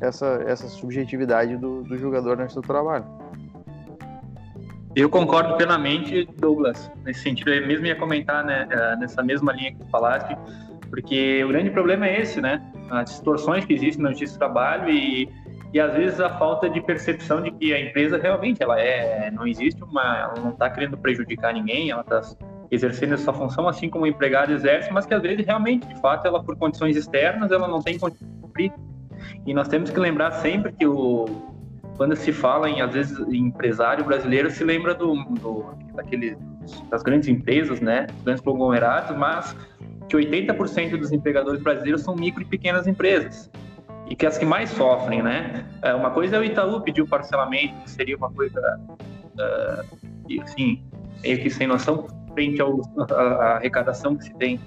essa, 0.00 0.44
essa 0.46 0.68
subjetividade 0.68 1.56
do, 1.56 1.82
do 1.82 1.98
jogador 1.98 2.36
nesse 2.36 2.52
seu 2.52 2.62
trabalho. 2.62 3.04
Eu 4.94 5.08
concordo 5.10 5.56
plenamente, 5.56 6.28
Douglas, 6.38 6.90
nesse 7.04 7.20
sentido. 7.20 7.50
Eu 7.50 7.66
mesmo 7.66 7.86
ia 7.86 7.96
comentar 7.96 8.44
né, 8.44 8.66
eh, 8.70 8.96
nessa 8.96 9.22
mesma 9.22 9.52
linha 9.52 9.72
que 9.72 9.78
tu 9.78 9.86
falaste, 9.90 10.36
porque 10.88 11.42
o 11.44 11.48
grande 11.48 11.70
problema 11.70 12.06
é 12.06 12.20
esse, 12.20 12.40
né? 12.40 12.62
As 12.90 13.10
distorções 13.10 13.64
que 13.64 13.74
existem 13.74 14.02
no 14.02 14.10
justiça 14.10 14.34
do 14.34 14.38
trabalho 14.38 14.88
e, 14.88 15.28
e 15.72 15.80
às 15.80 15.92
vezes 15.94 16.20
a 16.20 16.30
falta 16.38 16.68
de 16.68 16.80
percepção 16.80 17.42
de 17.42 17.50
que 17.50 17.74
a 17.74 17.80
empresa 17.80 18.16
realmente 18.16 18.62
ela 18.62 18.80
é, 18.80 19.30
não 19.30 19.46
existe 19.46 19.82
uma, 19.82 20.18
ela 20.18 20.34
não 20.40 20.50
está 20.50 20.70
querendo 20.70 20.96
prejudicar 20.96 21.52
ninguém, 21.52 21.90
ela 21.90 22.00
está 22.00 22.22
exercendo 22.70 23.14
essa 23.14 23.32
função 23.32 23.68
assim 23.68 23.88
como 23.88 24.04
o 24.04 24.06
empregado 24.06 24.52
exerce, 24.52 24.90
mas 24.92 25.06
que 25.06 25.14
às 25.14 25.22
vezes 25.22 25.44
realmente, 25.44 25.86
de 25.86 26.00
fato, 26.00 26.26
ela 26.26 26.42
por 26.42 26.56
condições 26.56 26.96
externas, 26.96 27.50
ela 27.50 27.68
não 27.68 27.82
tem 27.82 27.98
condições 27.98 28.30
de 28.30 28.40
cumprir 28.40 28.72
e 29.46 29.52
nós 29.52 29.68
temos 29.68 29.90
que 29.90 29.98
lembrar 29.98 30.30
sempre 30.32 30.72
que 30.72 30.86
o, 30.86 31.26
quando 31.96 32.14
se 32.14 32.32
fala 32.32 32.70
em, 32.70 32.80
às 32.80 32.92
vezes, 32.92 33.18
em 33.28 33.46
empresário 33.46 34.04
brasileiro, 34.04 34.50
se 34.50 34.64
lembra 34.64 34.94
do, 34.94 35.14
do 35.34 35.66
daquele, 35.94 36.36
das 36.88 37.02
grandes 37.02 37.28
empresas, 37.28 37.80
né, 37.80 38.06
dos 38.06 38.22
grandes 38.22 38.42
conglomerados, 38.42 39.16
mas 39.16 39.54
que 40.08 40.16
80% 40.16 40.96
dos 40.96 41.12
empregadores 41.12 41.60
brasileiros 41.60 42.02
são 42.02 42.14
micro 42.14 42.42
e 42.42 42.44
pequenas 42.44 42.86
empresas. 42.86 43.50
E 44.08 44.16
que 44.16 44.26
as 44.26 44.38
que 44.38 44.46
mais 44.46 44.70
sofrem, 44.70 45.22
né? 45.22 45.66
É, 45.82 45.94
uma 45.94 46.10
coisa 46.10 46.36
é 46.36 46.38
o 46.38 46.44
Itaú 46.44 46.80
pedir 46.80 47.02
o 47.02 47.06
parcelamento, 47.06 47.74
que 47.82 47.90
seria 47.90 48.16
uma 48.16 48.30
coisa, 48.30 48.80
uh, 49.38 50.42
assim, 50.42 50.82
meio 51.22 51.42
que 51.42 51.50
sem 51.50 51.66
noção, 51.66 52.06
frente 52.32 52.60
à 52.62 53.56
arrecadação 53.56 54.16
que 54.16 54.24
se 54.24 54.34
tem 54.34 54.60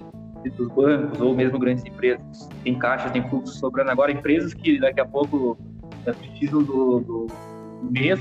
dos 0.57 0.67
bancos 0.69 1.21
ou 1.21 1.35
mesmo 1.35 1.59
grandes 1.59 1.85
empresas. 1.85 2.49
Tem 2.63 2.77
caixas, 2.77 3.11
tem 3.11 3.27
fluxo 3.29 3.53
sobrando. 3.57 3.91
Agora, 3.91 4.11
empresas 4.11 4.53
que 4.53 4.79
daqui 4.79 4.99
a 4.99 5.05
pouco 5.05 5.57
eh, 6.05 6.13
precisam 6.13 6.63
do, 6.63 6.99
do 6.99 7.27
mês, 7.91 8.19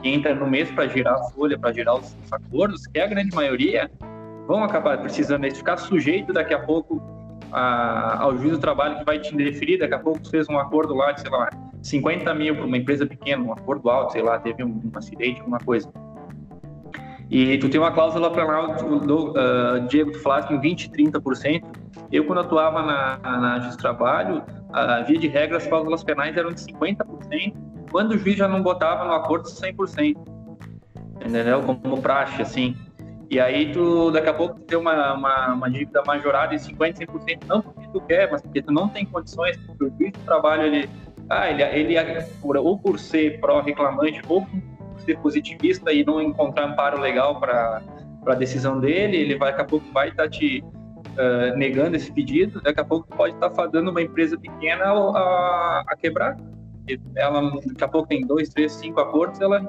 que 0.00 0.08
entra 0.08 0.34
no 0.34 0.46
mês 0.46 0.70
para 0.70 0.88
girar 0.88 1.14
a 1.14 1.30
folha, 1.30 1.58
para 1.58 1.72
girar 1.72 1.96
os 1.96 2.16
acordos, 2.30 2.86
que 2.86 2.98
é 2.98 3.04
a 3.04 3.06
grande 3.06 3.34
maioria, 3.34 3.90
vão 4.46 4.64
acabar 4.64 4.98
precisando 4.98 5.42
de 5.42 5.54
ficar 5.54 5.76
sujeito 5.76 6.32
daqui 6.32 6.54
a 6.54 6.60
pouco 6.60 7.02
a, 7.52 8.22
ao 8.22 8.36
juízo 8.36 8.56
do 8.56 8.60
trabalho 8.60 8.98
que 8.98 9.04
vai 9.04 9.18
te 9.18 9.34
indeferir. 9.34 9.78
Daqui 9.78 9.94
a 9.94 9.98
pouco 9.98 10.26
fez 10.28 10.48
um 10.48 10.58
acordo 10.58 10.94
lá 10.94 11.12
de, 11.12 11.20
sei 11.20 11.30
lá, 11.30 11.50
50 11.82 12.34
mil 12.34 12.56
para 12.56 12.64
uma 12.64 12.76
empresa 12.76 13.06
pequena, 13.06 13.42
um 13.42 13.52
acordo 13.52 13.88
alto, 13.88 14.12
sei 14.12 14.22
lá, 14.22 14.38
teve 14.38 14.64
um, 14.64 14.80
um 14.84 14.98
acidente, 14.98 15.40
alguma 15.40 15.58
coisa 15.58 15.90
e 17.30 17.58
tu 17.58 17.68
tem 17.68 17.78
uma 17.78 17.92
cláusula 17.92 18.30
penal, 18.30 18.74
do, 18.74 19.32
uh, 19.32 19.86
Diego, 19.88 20.12
tu 20.12 20.20
falaste 20.20 20.50
em 20.50 20.60
20%, 20.60 20.90
30%. 20.90 21.62
Eu, 22.10 22.24
quando 22.24 22.40
atuava 22.40 22.82
na, 22.82 23.18
na 23.18 23.54
Justiça 23.56 23.76
do 23.76 23.80
Trabalho, 23.80 24.42
a 24.72 25.00
via 25.02 25.18
de 25.18 25.28
regra, 25.28 25.58
as 25.58 25.66
cláusulas 25.66 26.02
penais 26.02 26.36
eram 26.36 26.52
de 26.52 26.60
50%, 26.60 27.54
quando 27.90 28.12
o 28.12 28.18
juiz 28.18 28.36
já 28.36 28.48
não 28.48 28.62
botava 28.62 29.04
no 29.04 29.12
acordo 29.12 29.46
100%. 29.46 30.16
Entendeu? 31.16 31.62
Como 31.62 32.00
praxe, 32.00 32.40
assim. 32.40 32.74
E 33.30 33.38
aí, 33.38 33.72
tu, 33.72 34.10
daqui 34.10 34.28
a 34.28 34.34
pouco, 34.34 34.54
tu 34.54 34.62
tem 34.62 34.78
uma, 34.78 35.12
uma, 35.12 35.52
uma 35.52 35.70
dívida 35.70 36.02
majorada 36.06 36.56
de 36.56 36.62
50%, 36.62 37.06
100%, 37.06 37.40
não 37.46 37.60
porque 37.60 37.88
tu 37.92 38.00
quer, 38.00 38.30
mas 38.30 38.40
porque 38.40 38.62
tu 38.62 38.72
não 38.72 38.88
tem 38.88 39.04
condições, 39.04 39.56
porque 39.58 39.84
o 39.84 39.90
juiz 39.98 40.12
do 40.12 40.20
trabalho, 40.20 40.62
ele, 40.62 40.88
ah, 41.28 41.50
ele, 41.50 41.62
ele 41.62 42.24
ou 42.42 42.78
por 42.78 42.98
ser 42.98 43.38
pró-reclamante, 43.38 44.22
ou 44.28 44.46
ser 45.04 45.18
positivista 45.18 45.92
e 45.92 46.04
não 46.04 46.22
encontrar 46.22 46.66
amparo 46.66 47.00
legal 47.00 47.38
para 47.38 47.82
a 48.26 48.34
decisão 48.34 48.80
dele, 48.80 49.18
ele 49.18 49.36
vai, 49.36 49.50
daqui 49.50 49.62
a 49.62 49.64
pouco 49.66 49.92
vai 49.92 50.08
estar 50.08 50.24
tá 50.24 50.30
te 50.30 50.62
uh, 50.62 51.56
negando 51.56 51.96
esse 51.96 52.10
pedido, 52.10 52.62
daqui 52.62 52.80
a 52.80 52.84
pouco 52.84 53.08
pode 53.14 53.34
estar 53.34 53.50
tá 53.50 53.54
fadando 53.54 53.90
uma 53.90 54.00
empresa 54.00 54.38
pequena 54.38 54.84
a, 54.86 55.84
a 55.86 55.96
quebrar. 55.96 56.36
Ela, 57.14 57.42
daqui 57.66 57.84
a 57.84 57.88
pouco 57.88 58.08
tem 58.08 58.26
dois, 58.26 58.48
três, 58.48 58.72
cinco 58.72 59.00
acordos, 59.00 59.38
ela, 59.40 59.60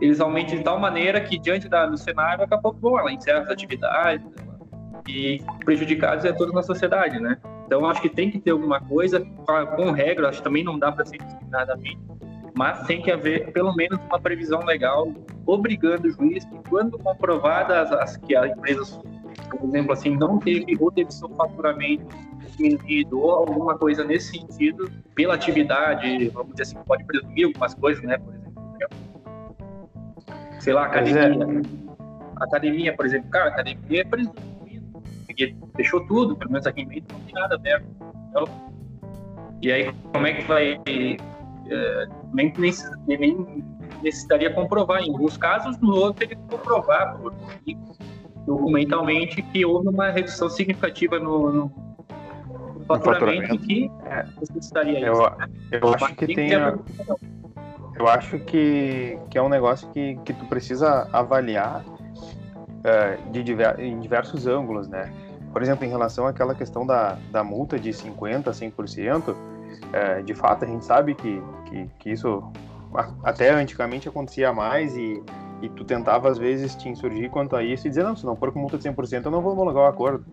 eles 0.00 0.20
aumentam 0.20 0.56
de 0.56 0.64
tal 0.64 0.78
maneira 0.78 1.20
que, 1.20 1.38
diante 1.38 1.68
da, 1.68 1.86
do 1.86 1.96
cenário, 1.96 2.40
daqui 2.40 2.54
a 2.54 2.58
pouco 2.58 2.78
bom, 2.78 2.98
ela 2.98 3.12
encerra 3.12 3.40
as 3.40 3.50
atividades 3.50 4.26
e 5.08 5.42
prejudicados 5.64 6.24
é 6.24 6.32
toda 6.32 6.52
na 6.52 6.62
sociedade, 6.62 7.20
né? 7.20 7.38
Então, 7.66 7.86
acho 7.86 8.00
que 8.00 8.08
tem 8.08 8.30
que 8.30 8.38
ter 8.38 8.50
alguma 8.50 8.80
coisa 8.80 9.20
com 9.76 9.90
regra, 9.90 10.28
acho 10.28 10.38
que 10.38 10.44
também 10.44 10.62
não 10.62 10.78
dá 10.78 10.92
para 10.92 11.04
ser 11.04 11.18
discriminadamente, 11.18 11.98
mas 12.56 12.86
tem 12.86 13.02
que 13.02 13.10
haver 13.10 13.52
pelo 13.52 13.74
menos 13.74 13.98
uma 14.06 14.20
previsão 14.20 14.60
legal 14.64 15.12
obrigando 15.44 16.08
o 16.08 16.10
juiz 16.10 16.44
que 16.44 16.58
quando 16.68 16.98
comprovadas 16.98 17.92
as 17.92 18.16
que 18.16 18.34
a 18.36 18.46
empresa, 18.48 19.00
por 19.50 19.68
exemplo, 19.68 19.92
assim, 19.92 20.16
não 20.16 20.38
teve 20.38 20.76
ou 20.80 20.90
teve 20.90 21.12
seu 21.12 21.28
faturamento 21.30 22.06
diminuído 22.56 23.20
ou 23.20 23.30
alguma 23.30 23.76
coisa 23.76 24.04
nesse 24.04 24.38
sentido 24.38 24.90
pela 25.14 25.34
atividade, 25.34 26.28
vamos 26.30 26.52
dizer 26.52 26.62
assim, 26.62 26.78
pode 26.86 27.04
presumir 27.04 27.46
algumas 27.46 27.74
coisas, 27.74 28.02
né, 28.02 28.18
por 28.18 28.32
exemplo, 28.32 28.45
sei 30.66 30.72
lá, 30.72 30.82
é. 30.82 30.86
academia, 30.86 31.62
academia, 32.34 32.96
por 32.96 33.06
exemplo, 33.06 33.30
cara, 33.30 33.50
academia 33.50 34.00
é 34.00 34.04
presumido, 34.04 35.00
porque 35.24 35.54
fechou 35.76 36.04
tudo, 36.08 36.34
pelo 36.34 36.50
menos 36.50 36.66
aqui 36.66 36.80
em 36.80 36.88
Bento 36.88 37.14
não 37.14 37.20
tem 37.20 37.34
nada 37.34 37.54
aberto, 37.54 37.86
então, 38.28 38.44
e 39.62 39.70
aí 39.70 39.92
como 40.12 40.26
é 40.26 40.32
que 40.32 40.42
vai 40.42 40.72
é, 41.68 42.08
nem, 42.34 42.52
nem, 43.06 43.64
necessitaria 44.02 44.52
comprovar. 44.52 45.02
Em 45.02 45.12
alguns 45.12 45.36
casos, 45.36 45.78
no 45.78 45.94
outro, 45.94 46.26
teria 46.26 46.36
que 46.36 46.56
comprovar 46.56 47.16
documentalmente 48.44 49.40
que 49.42 49.64
houve 49.64 49.88
uma 49.88 50.10
redução 50.10 50.50
significativa 50.50 51.20
no, 51.20 51.52
no 51.52 51.72
faturamento, 52.88 53.42
faturamento. 53.46 53.58
que 53.58 53.88
é. 54.04 54.26
necessitaria 54.40 54.98
eu, 54.98 55.12
isso. 55.12 55.22
Né? 55.22 55.48
Eu 55.70 55.94
acho 55.94 56.14
que 56.16 56.26
tem. 56.26 56.54
A... 56.56 56.76
Eu 57.98 58.08
acho 58.08 58.38
que, 58.40 59.18
que 59.30 59.38
é 59.38 59.42
um 59.42 59.48
negócio 59.48 59.88
que, 59.90 60.16
que 60.24 60.32
tu 60.32 60.44
precisa 60.46 61.08
avaliar 61.12 61.82
uh, 61.84 63.30
de 63.32 63.42
diver, 63.42 63.80
em 63.80 63.98
diversos 63.98 64.46
ângulos, 64.46 64.86
né? 64.88 65.12
Por 65.52 65.62
exemplo, 65.62 65.86
em 65.86 65.88
relação 65.88 66.26
àquela 66.26 66.54
questão 66.54 66.86
da, 66.86 67.16
da 67.30 67.42
multa 67.42 67.78
de 67.78 67.90
50% 67.90 68.48
a 68.48 68.52
100%, 68.52 69.34
é, 69.92 70.22
de 70.22 70.34
fato, 70.34 70.64
a 70.64 70.68
gente 70.68 70.84
sabe 70.84 71.14
que, 71.14 71.42
que, 71.64 71.90
que, 71.98 72.10
isso 72.10 72.42
até 73.24 73.50
antigamente 73.50 74.08
acontecia 74.08 74.52
mais 74.52 74.94
e, 74.96 75.22
e 75.62 75.68
tu 75.70 75.84
tentava 75.84 76.28
às 76.28 76.36
vezes 76.36 76.74
te 76.74 76.88
insurgir 76.88 77.30
quanto 77.30 77.56
a 77.56 77.62
isso 77.62 77.86
e 77.86 77.88
dizer, 77.88 78.04
não, 78.04 78.14
se 78.14 78.26
não 78.26 78.36
for 78.36 78.52
com 78.52 78.58
multa 78.58 78.76
de 78.76 78.88
100%, 78.88 79.24
eu 79.24 79.30
não 79.30 79.40
vou 79.40 79.52
homologar 79.52 79.84
o 79.84 79.86
acordo. 79.86 80.26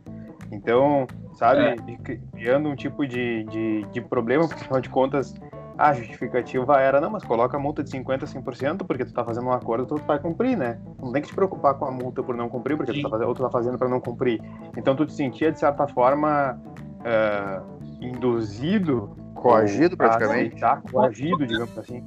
Então, 0.51 1.08
sabe, 1.36 1.62
é. 1.62 2.17
criando 2.34 2.70
um 2.70 2.75
tipo 2.75 3.08
de, 3.08 3.43
de, 3.46 3.86
de 3.91 4.01
problema, 4.01 4.48
porque 4.48 4.62
afinal 4.62 4.82
de 4.82 4.89
contas 4.89 5.34
a 5.77 5.94
justificativa 5.94 6.80
era, 6.80 7.01
não, 7.01 7.10
mas 7.10 7.24
coloca 7.24 7.58
a 7.58 7.60
multa 7.60 7.84
de 7.84 7.92
50% 7.92 8.24
a 8.24 8.27
100%, 8.27 8.86
porque 8.86 9.06
tu 9.06 9.13
tá 9.13 9.24
fazendo 9.24 9.48
um 9.48 9.51
acordo, 9.51 9.86
tu 9.86 9.96
vai 10.06 10.20
cumprir, 10.20 10.56
né? 10.56 10.80
Não 11.01 11.12
tem 11.12 11.22
que 11.22 11.30
te 11.30 11.36
preocupar 11.36 11.74
com 11.75 11.86
a 11.86 11.92
multa 11.92 12.22
por 12.22 12.36
não 12.36 12.50
cumprir, 12.50 12.77
porque 12.77 12.94
tu 12.94 13.01
tá 13.01 13.10
fazendo, 13.10 13.27
ou 13.27 13.34
tu 13.34 13.42
tá 13.42 13.50
fazendo 13.50 13.77
para 13.77 13.89
não 13.89 14.00
cumprir. 14.00 14.42
Então 14.77 14.96
tu 14.96 15.06
te 15.06 15.13
sentia, 15.13 15.51
de 15.51 15.60
certa 15.60 15.88
forma, 15.88 16.60
uh, 17.00 17.84
induzido 18.01 19.15
coagido 19.34 19.98
praticamente. 19.98 20.56
Aceitar, 20.56 20.82
coagido, 20.84 21.46
digamos 21.46 21.77
assim, 21.77 22.06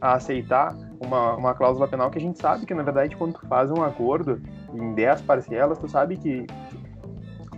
a 0.00 0.14
aceitar 0.14 0.74
uma, 1.00 1.36
uma 1.36 1.54
cláusula 1.54 1.86
penal 1.86 2.10
que 2.10 2.18
a 2.18 2.20
gente 2.20 2.40
sabe 2.40 2.64
que, 2.64 2.74
na 2.74 2.82
verdade, 2.82 3.16
quando 3.16 3.34
tu 3.34 3.46
faz 3.46 3.70
um 3.70 3.82
acordo 3.82 4.40
em 4.72 4.94
10 4.94 5.22
parcelas, 5.22 5.78
tu 5.78 5.88
sabe 5.88 6.16
que 6.16 6.46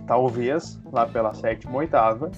talvez 0.05 0.81
lá 0.91 1.05
pela 1.05 1.33
sétima 1.33 1.73
ou 1.73 1.79
oitava 1.79 2.31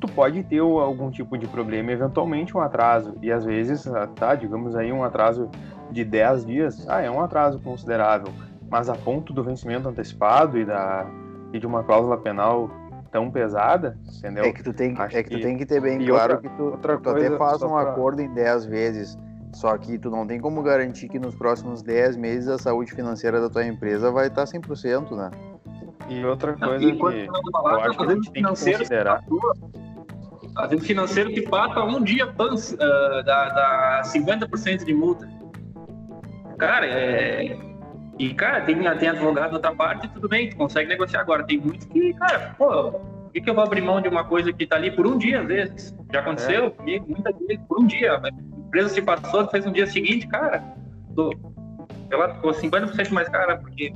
tu 0.00 0.06
pode 0.08 0.42
ter 0.44 0.60
algum 0.60 1.10
tipo 1.10 1.36
de 1.36 1.46
problema, 1.46 1.92
eventualmente 1.92 2.56
um 2.56 2.60
atraso. 2.60 3.14
E 3.22 3.30
às 3.30 3.44
vezes, 3.44 3.86
ah, 3.86 4.06
tá, 4.06 4.34
digamos 4.34 4.76
aí 4.76 4.92
um 4.92 5.02
atraso 5.04 5.50
de 5.90 6.04
10 6.04 6.44
dias, 6.44 6.88
ah, 6.88 7.00
é 7.00 7.10
um 7.10 7.20
atraso 7.20 7.58
considerável. 7.60 8.32
Mas 8.70 8.88
a 8.88 8.94
ponto 8.94 9.32
do 9.32 9.42
vencimento 9.42 9.88
antecipado 9.88 10.58
e, 10.58 10.64
da, 10.64 11.06
e 11.52 11.58
de 11.58 11.66
uma 11.66 11.82
cláusula 11.82 12.18
penal 12.18 12.70
tão 13.10 13.30
pesada, 13.30 13.98
entendeu? 14.18 14.44
É 14.44 14.52
que 14.52 14.62
tu 14.62 14.72
tem, 14.72 14.94
é 14.98 15.22
que 15.22 15.30
tu 15.30 15.40
tem 15.40 15.56
que 15.56 15.64
ter 15.64 15.80
bem 15.80 16.04
claro 16.04 16.34
outra, 16.34 16.48
que 16.48 16.56
tu, 16.56 16.70
tu 16.76 17.02
coisa, 17.02 17.26
até 17.26 17.38
faz 17.38 17.62
um 17.62 17.70
pra... 17.70 17.80
acordo 17.80 18.20
em 18.20 18.32
10 18.34 18.66
vezes, 18.66 19.18
só 19.54 19.76
que 19.78 19.98
tu 19.98 20.10
não 20.10 20.26
tem 20.26 20.38
como 20.38 20.62
garantir 20.62 21.08
que 21.08 21.18
nos 21.18 21.34
próximos 21.34 21.82
10 21.82 22.16
meses 22.18 22.48
a 22.48 22.58
saúde 22.58 22.92
financeira 22.92 23.40
da 23.40 23.48
tua 23.48 23.64
empresa 23.64 24.10
vai 24.10 24.26
estar 24.26 24.44
100%, 24.44 25.16
né? 25.16 25.30
E 26.10 26.24
outra 26.24 26.52
coisa 26.54 26.84
não, 26.84 26.96
que 26.96 27.02
eu 27.02 27.80
acho 27.80 27.98
que 27.98 28.04
a 28.04 28.14
gente 28.14 28.30
tem 28.30 28.42
que 28.42 28.48
considerar... 28.48 29.24
Às 30.58 30.70
vezes 30.70 30.86
financeiro 30.86 31.30
que 31.30 31.42
passa 31.42 31.84
um 31.84 32.02
dia 32.02 32.26
pans, 32.26 32.72
uh, 32.72 33.22
dá, 33.24 33.48
dá 33.50 34.02
50% 34.04 34.84
de 34.84 34.92
multa. 34.92 35.28
Cara, 36.58 36.84
é. 36.84 37.56
E, 38.18 38.34
cara, 38.34 38.62
tem, 38.62 38.76
tem 38.98 39.08
advogado 39.08 39.50
da 39.50 39.56
outra 39.56 39.74
parte, 39.74 40.08
tudo 40.08 40.28
bem, 40.28 40.50
tu 40.50 40.56
consegue 40.56 40.88
negociar 40.88 41.20
agora. 41.20 41.44
Tem 41.44 41.58
muitos 41.58 41.86
que, 41.86 42.12
cara, 42.14 42.56
pô, 42.58 42.90
por 42.90 43.32
que, 43.32 43.40
que 43.40 43.48
eu 43.48 43.54
vou 43.54 43.62
abrir 43.62 43.80
mão 43.80 44.00
de 44.00 44.08
uma 44.08 44.24
coisa 44.24 44.52
que 44.52 44.66
tá 44.66 44.74
ali 44.74 44.90
por 44.90 45.06
um 45.06 45.16
dia, 45.16 45.40
às 45.42 45.46
vezes? 45.46 45.94
Já 46.12 46.20
aconteceu 46.20 46.66
é. 46.66 46.70
comigo, 46.70 47.06
muitas 47.08 47.38
vezes, 47.38 47.64
por 47.68 47.78
um 47.78 47.86
dia. 47.86 48.14
A 48.16 48.28
empresa 48.58 48.88
se 48.88 49.00
passou, 49.00 49.46
fez 49.48 49.64
um 49.64 49.70
dia 49.70 49.86
seguinte, 49.86 50.26
cara, 50.26 50.60
tô, 51.14 51.32
ela 52.10 52.34
ficou 52.34 52.50
50% 52.50 53.12
mais 53.12 53.28
cara, 53.28 53.56
porque. 53.58 53.92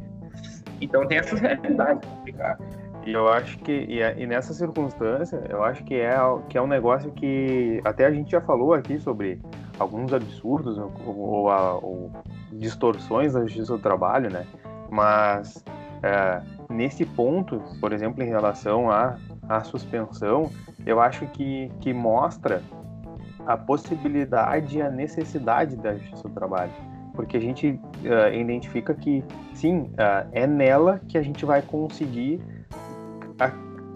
Então 0.81 1.07
tem 1.09 1.19
essas 1.19 1.40
realidades, 1.40 2.09
cara. 2.37 2.59
E 3.04 3.12
eu 3.12 3.28
acho 3.28 3.59
que, 3.59 3.73
e, 3.73 4.00
e, 4.00 4.26
nessa 4.26 4.54
circunstância, 4.54 5.42
eu 5.49 5.64
acho 5.64 5.82
que 5.85 5.94
é, 5.94 6.16
que 6.49 6.56
é 6.56 6.62
um 6.62 6.66
negócio 6.66 7.11
que 7.11 7.80
até 7.85 8.06
a 8.06 8.12
gente 8.12 8.30
já 8.30 8.40
falou 8.40 8.75
aqui 8.75 8.99
sobre 8.99 9.40
alguns 9.78 10.12
absurdos 10.12 10.78
ou, 10.78 10.92
ou, 11.04 11.47
ou 11.82 12.11
distorções 12.52 13.32
da 13.32 13.40
justiça 13.40 13.73
do 13.73 13.78
trabalho, 13.78 14.30
né? 14.30 14.47
Mas 14.90 15.64
é, 16.02 16.42
nesse 16.68 17.04
ponto, 17.04 17.61
por 17.80 17.92
exemplo, 17.92 18.23
em 18.23 18.28
relação 18.28 18.90
à, 18.90 19.16
à 19.49 19.62
suspensão, 19.64 20.50
eu 20.87 21.00
acho 21.00 21.26
que, 21.28 21.71
que 21.80 21.92
mostra 21.92 22.62
a 23.47 23.56
possibilidade 23.56 24.78
e 24.78 24.82
a 24.82 24.90
necessidade 24.90 25.76
da 25.76 25.94
justiça 25.97 26.28
do 26.28 26.35
trabalho. 26.35 26.73
Porque 27.14 27.37
a 27.37 27.40
gente 27.40 27.68
uh, 27.68 28.35
identifica 28.35 28.94
que, 28.94 29.23
sim, 29.52 29.80
uh, 29.80 30.28
é 30.32 30.47
nela 30.47 31.00
que 31.09 31.18
a 31.18 31.23
gente 31.23 31.44
vai 31.44 31.61
conseguir 31.61 32.40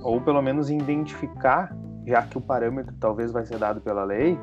ou 0.02 0.20
pelo 0.20 0.40
menos 0.40 0.70
identificar, 0.70 1.74
já 2.06 2.22
que 2.22 2.38
o 2.38 2.40
parâmetro 2.40 2.94
talvez 3.00 3.32
vai 3.32 3.44
ser 3.44 3.58
dado 3.58 3.80
pela 3.80 4.04
lei, 4.04 4.38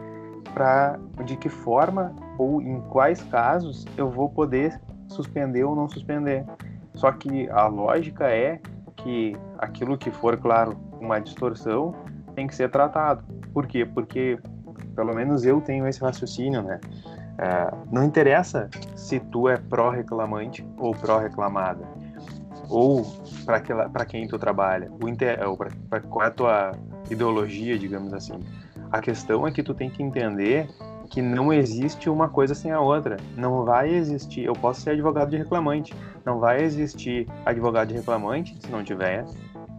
para 0.53 0.99
de 1.25 1.37
que 1.37 1.49
forma 1.49 2.13
ou 2.37 2.61
em 2.61 2.81
quais 2.81 3.21
casos 3.23 3.85
eu 3.97 4.09
vou 4.09 4.29
poder 4.29 4.79
suspender 5.07 5.63
ou 5.63 5.75
não 5.75 5.87
suspender. 5.87 6.45
Só 6.93 7.11
que 7.11 7.49
a 7.49 7.67
lógica 7.67 8.29
é 8.29 8.59
que 8.95 9.35
aquilo 9.57 9.97
que 9.97 10.11
for, 10.11 10.37
claro, 10.37 10.77
uma 10.99 11.19
distorção 11.19 11.95
tem 12.35 12.47
que 12.47 12.55
ser 12.55 12.69
tratado. 12.69 13.23
Por 13.53 13.65
quê? 13.65 13.85
Porque 13.85 14.39
pelo 14.95 15.13
menos 15.13 15.45
eu 15.45 15.59
tenho 15.61 15.87
esse 15.87 16.01
raciocínio, 16.01 16.61
né? 16.61 16.79
É, 17.37 17.73
não 17.91 18.03
interessa 18.03 18.69
se 18.95 19.19
tu 19.19 19.49
é 19.49 19.57
pró-reclamante 19.57 20.65
ou 20.77 20.91
pró-reclamada 20.93 21.83
ou 22.73 23.05
para 23.45 24.03
quem 24.03 24.27
tu 24.27 24.39
trabalha, 24.39 24.91
inter, 25.07 25.47
ou 25.47 25.55
pra, 25.55 25.69
qual 26.01 26.25
é 26.25 26.27
a 26.27 26.31
tua 26.31 26.71
ideologia, 27.07 27.77
digamos 27.77 28.11
assim. 28.13 28.39
A 28.91 28.99
questão 28.99 29.45
é 29.45 29.51
que 29.51 29.61
tu 29.61 29.75
tem 29.75 29.91
que 29.91 30.01
entender 30.01 30.67
que 31.07 31.21
não 31.21 31.53
existe 31.53 32.09
uma 32.09 32.27
coisa 32.27 32.55
sem 32.55 32.71
a 32.71 32.79
outra. 32.79 33.17
Não 33.37 33.63
vai 33.63 33.93
existir. 33.93 34.45
Eu 34.45 34.53
posso 34.53 34.81
ser 34.81 34.91
advogado 34.91 35.29
de 35.29 35.37
reclamante. 35.37 35.93
Não 36.25 36.39
vai 36.39 36.63
existir 36.63 37.27
advogado 37.45 37.89
de 37.89 37.93
reclamante 37.93 38.57
se 38.59 38.71
não 38.71 38.83
tiver 38.83 39.23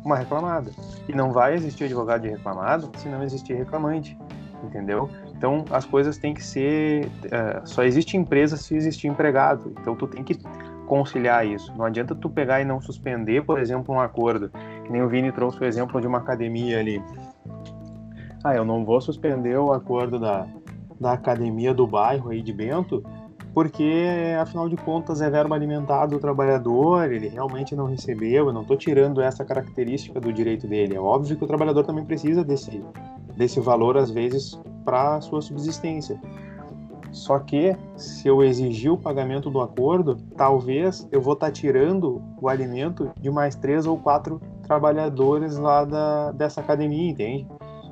uma 0.04 0.16
reclamada. 0.16 0.70
E 1.08 1.12
não 1.12 1.32
vai 1.32 1.54
existir 1.54 1.84
advogado 1.84 2.22
de 2.22 2.28
reclamado 2.28 2.92
se 2.96 3.08
não 3.08 3.24
existir 3.24 3.54
reclamante. 3.54 4.16
Entendeu? 4.62 5.10
Então 5.36 5.64
as 5.70 5.84
coisas 5.84 6.16
têm 6.16 6.32
que 6.32 6.42
ser. 6.44 7.06
Uh, 7.06 7.66
só 7.66 7.82
existe 7.82 8.16
empresa 8.16 8.56
se 8.56 8.76
existir 8.76 9.08
empregado. 9.08 9.72
Então 9.80 9.96
tu 9.96 10.06
tem 10.06 10.22
que 10.22 10.38
conciliar 10.94 11.44
isso. 11.44 11.74
Não 11.76 11.84
adianta 11.84 12.14
tu 12.14 12.30
pegar 12.30 12.60
e 12.60 12.64
não 12.64 12.80
suspender, 12.80 13.44
por 13.44 13.58
exemplo, 13.58 13.92
um 13.92 13.98
acordo. 13.98 14.48
Que 14.84 14.92
nem 14.92 15.02
o 15.02 15.08
Vini 15.08 15.32
trouxe 15.32 15.58
o 15.60 15.64
exemplo 15.64 16.00
de 16.00 16.06
uma 16.06 16.18
academia 16.18 16.78
ali. 16.78 17.02
Ah, 18.44 18.54
eu 18.54 18.64
não 18.64 18.84
vou 18.84 19.00
suspender 19.00 19.58
o 19.58 19.72
acordo 19.72 20.20
da, 20.20 20.46
da 21.00 21.14
academia 21.14 21.74
do 21.74 21.84
bairro 21.84 22.30
aí 22.30 22.40
de 22.40 22.52
Bento, 22.52 23.02
porque 23.52 24.04
afinal 24.40 24.68
de 24.68 24.76
contas 24.76 25.20
é 25.20 25.28
verba 25.28 25.56
alimentar 25.56 26.06
do 26.06 26.20
trabalhador, 26.20 27.10
ele 27.12 27.26
realmente 27.26 27.74
não 27.74 27.86
recebeu, 27.86 28.46
eu 28.46 28.52
não 28.52 28.62
estou 28.62 28.76
tirando 28.76 29.20
essa 29.20 29.44
característica 29.44 30.20
do 30.20 30.32
direito 30.32 30.68
dele. 30.68 30.94
É 30.94 31.00
óbvio 31.00 31.36
que 31.36 31.42
o 31.42 31.48
trabalhador 31.48 31.82
também 31.84 32.04
precisa 32.04 32.44
desse, 32.44 32.84
desse 33.36 33.58
valor, 33.58 33.96
às 33.96 34.12
vezes, 34.12 34.60
para 34.84 35.20
sua 35.20 35.42
subsistência. 35.42 36.20
Só 37.14 37.38
que, 37.38 37.76
se 37.96 38.26
eu 38.26 38.42
exigir 38.42 38.90
o 38.92 38.98
pagamento 38.98 39.48
do 39.48 39.60
acordo, 39.60 40.16
talvez 40.36 41.06
eu 41.12 41.22
vou 41.22 41.34
estar 41.34 41.46
tá 41.46 41.52
tirando 41.52 42.20
o 42.42 42.48
alimento 42.48 43.08
de 43.20 43.30
mais 43.30 43.54
três 43.54 43.86
ou 43.86 43.96
quatro 43.96 44.42
trabalhadores 44.64 45.56
lá 45.56 45.84
da, 45.84 46.32
dessa 46.32 46.60
academia, 46.60 47.08
entende? 47.08 47.46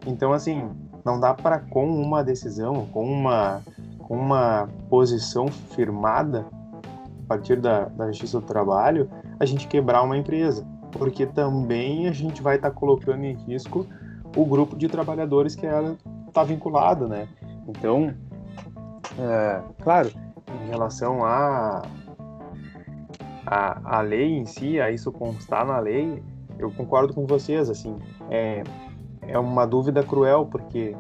Então, 0.09 0.33
assim, 0.33 0.69
não 1.05 1.21
dá 1.21 1.33
para, 1.33 1.61
com 1.61 1.89
uma 1.89 2.25
decisão, 2.25 2.87
com 2.87 3.05
uma, 3.05 3.63
com 4.01 4.17
uma 4.17 4.69
posição 4.91 5.47
firmada 5.47 6.45
a 7.25 7.29
partir 7.29 7.61
da, 7.61 7.85
da 7.85 8.09
Justiça 8.09 8.41
do 8.41 8.47
Trabalho, 8.47 9.09
a 9.39 9.45
gente 9.45 9.69
quebrar 9.69 10.03
uma 10.03 10.17
empresa, 10.17 10.67
porque 10.91 11.27
também 11.27 12.09
a 12.09 12.13
gente 12.13 12.43
vai 12.43 12.57
estar 12.57 12.71
tá 12.71 12.75
colocando 12.75 13.23
em 13.23 13.35
risco 13.35 13.87
o 14.37 14.45
grupo 14.45 14.77
de 14.77 14.89
trabalhadores 14.89 15.55
que 15.55 15.65
ela 15.65 15.97
está 16.27 16.43
vinculada, 16.43 17.07
né? 17.07 17.29
Então, 17.69 18.13
é, 19.19 19.63
claro, 19.83 20.11
em 20.65 20.69
relação 20.69 21.25
a, 21.25 21.83
a, 23.47 23.99
a 23.99 24.01
lei 24.01 24.39
em 24.39 24.45
si, 24.45 24.81
a 24.81 24.91
isso 24.91 25.11
constar 25.13 25.67
na 25.67 25.79
lei, 25.79 26.23
eu 26.59 26.71
concordo 26.71 27.13
com 27.13 27.27
vocês, 27.27 27.69
assim, 27.69 27.99
é, 28.31 28.63
é 29.23 29.39
uma 29.39 29.67
dúvida 29.67 30.03
cruel, 30.03 30.47
porque 30.47 30.97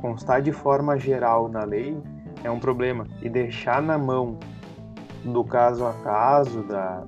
constar 0.00 0.42
de 0.42 0.52
forma 0.52 0.98
geral 0.98 1.48
na 1.48 1.64
lei 1.64 1.96
é 2.42 2.50
um 2.50 2.58
problema, 2.58 3.06
e 3.20 3.28
deixar 3.28 3.82
na 3.82 3.98
mão 3.98 4.38
do 5.24 5.44
caso 5.44 5.84
a 5.84 5.92
caso, 6.04 6.62
da, 6.62 7.04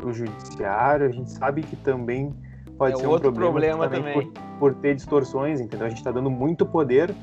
do 0.00 0.12
judiciário, 0.12 1.06
a 1.06 1.10
gente 1.10 1.30
sabe 1.30 1.62
que 1.62 1.76
também 1.76 2.34
pode 2.76 2.94
é 2.94 2.98
ser 2.98 3.06
um 3.06 3.18
problema, 3.18 3.50
problema 3.50 3.88
também, 3.88 4.14
também. 4.14 4.32
Por, 4.58 4.72
por, 4.72 4.74
ter 4.74 4.96
distorções, 4.96 5.60
entendeu? 5.60 5.86
A 5.86 5.88
gente 5.88 5.98
está 5.98 6.10
dando 6.10 6.30
muito 6.30 6.66
poder 6.66 7.14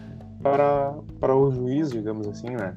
para, 0.42 0.94
para 1.20 1.36
o 1.36 1.52
juiz, 1.52 1.92
digamos 1.92 2.28
assim, 2.28 2.50
né? 2.50 2.76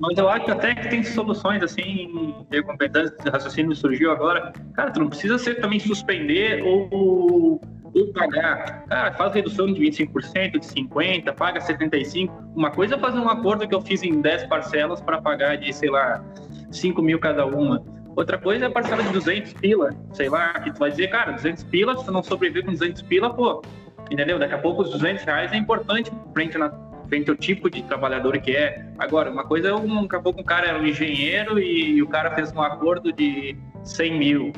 Mas 0.00 0.16
eu 0.16 0.28
acho 0.28 0.50
até 0.50 0.74
que 0.74 0.88
tem 0.88 1.02
soluções, 1.02 1.62
assim, 1.62 2.34
meio 2.50 2.64
competentes, 2.64 3.12
esse 3.18 3.28
raciocínio 3.28 3.76
surgiu 3.76 4.10
agora. 4.10 4.52
Cara, 4.72 4.90
tu 4.90 5.00
não 5.00 5.08
precisa 5.08 5.38
ser 5.38 5.56
também 5.60 5.78
suspender 5.78 6.62
ou, 6.62 7.60
ou 7.94 8.12
pagar. 8.14 8.84
Cara, 8.86 9.12
faz 9.12 9.34
redução 9.34 9.66
de 9.66 9.80
25%, 9.80 10.58
de 10.58 10.66
50%, 10.66 11.34
paga 11.34 11.60
75%. 11.60 12.30
Uma 12.56 12.70
coisa 12.70 12.94
é 12.94 12.98
fazer 12.98 13.18
um 13.18 13.28
acordo 13.28 13.68
que 13.68 13.74
eu 13.74 13.80
fiz 13.82 14.02
em 14.02 14.20
10 14.20 14.46
parcelas 14.46 15.00
para 15.02 15.20
pagar 15.20 15.56
de, 15.56 15.70
sei 15.72 15.90
lá, 15.90 16.24
5 16.70 17.02
mil 17.02 17.18
cada 17.18 17.44
uma. 17.44 17.84
Outra 18.16 18.38
coisa 18.38 18.64
é 18.64 18.68
a 18.68 18.70
parcela 18.70 19.02
de 19.02 19.12
200 19.12 19.52
pila, 19.54 19.90
sei 20.12 20.28
lá, 20.28 20.54
que 20.60 20.72
tu 20.72 20.78
vai 20.78 20.90
dizer, 20.90 21.08
cara, 21.08 21.32
200 21.32 21.62
pila, 21.64 21.96
se 21.96 22.04
tu 22.04 22.12
não 22.12 22.22
sobreviver 22.22 22.64
com 22.64 22.72
200 22.72 23.02
pila, 23.02 23.32
pô, 23.32 23.62
entendeu? 24.10 24.38
Daqui 24.38 24.54
a 24.54 24.58
pouco 24.58 24.82
os 24.82 24.90
200 24.90 25.24
reais 25.24 25.52
é 25.52 25.56
importante 25.56 26.10
frente, 26.32 26.56
na, 26.56 26.70
frente 27.08 27.28
ao 27.28 27.36
tipo 27.36 27.68
de 27.68 27.82
trabalhador 27.82 28.38
que 28.38 28.56
é. 28.56 28.86
Agora, 28.98 29.30
uma 29.30 29.44
coisa 29.44 29.68
é 29.68 29.74
um, 29.74 30.02
daqui 30.02 30.16
a 30.16 30.20
pouco 30.20 30.40
um 30.40 30.44
cara 30.44 30.68
era 30.68 30.78
um 30.78 30.86
engenheiro 30.86 31.58
e, 31.58 31.96
e 31.96 32.02
o 32.02 32.08
cara 32.08 32.30
fez 32.34 32.52
um 32.52 32.62
acordo 32.62 33.12
de 33.12 33.56
100 33.82 34.18
mil, 34.18 34.52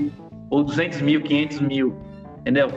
ou 0.51 0.63
200 0.63 1.01
mil, 1.01 1.23
500 1.23 1.61
mil, 1.61 1.97
entendeu? 2.41 2.69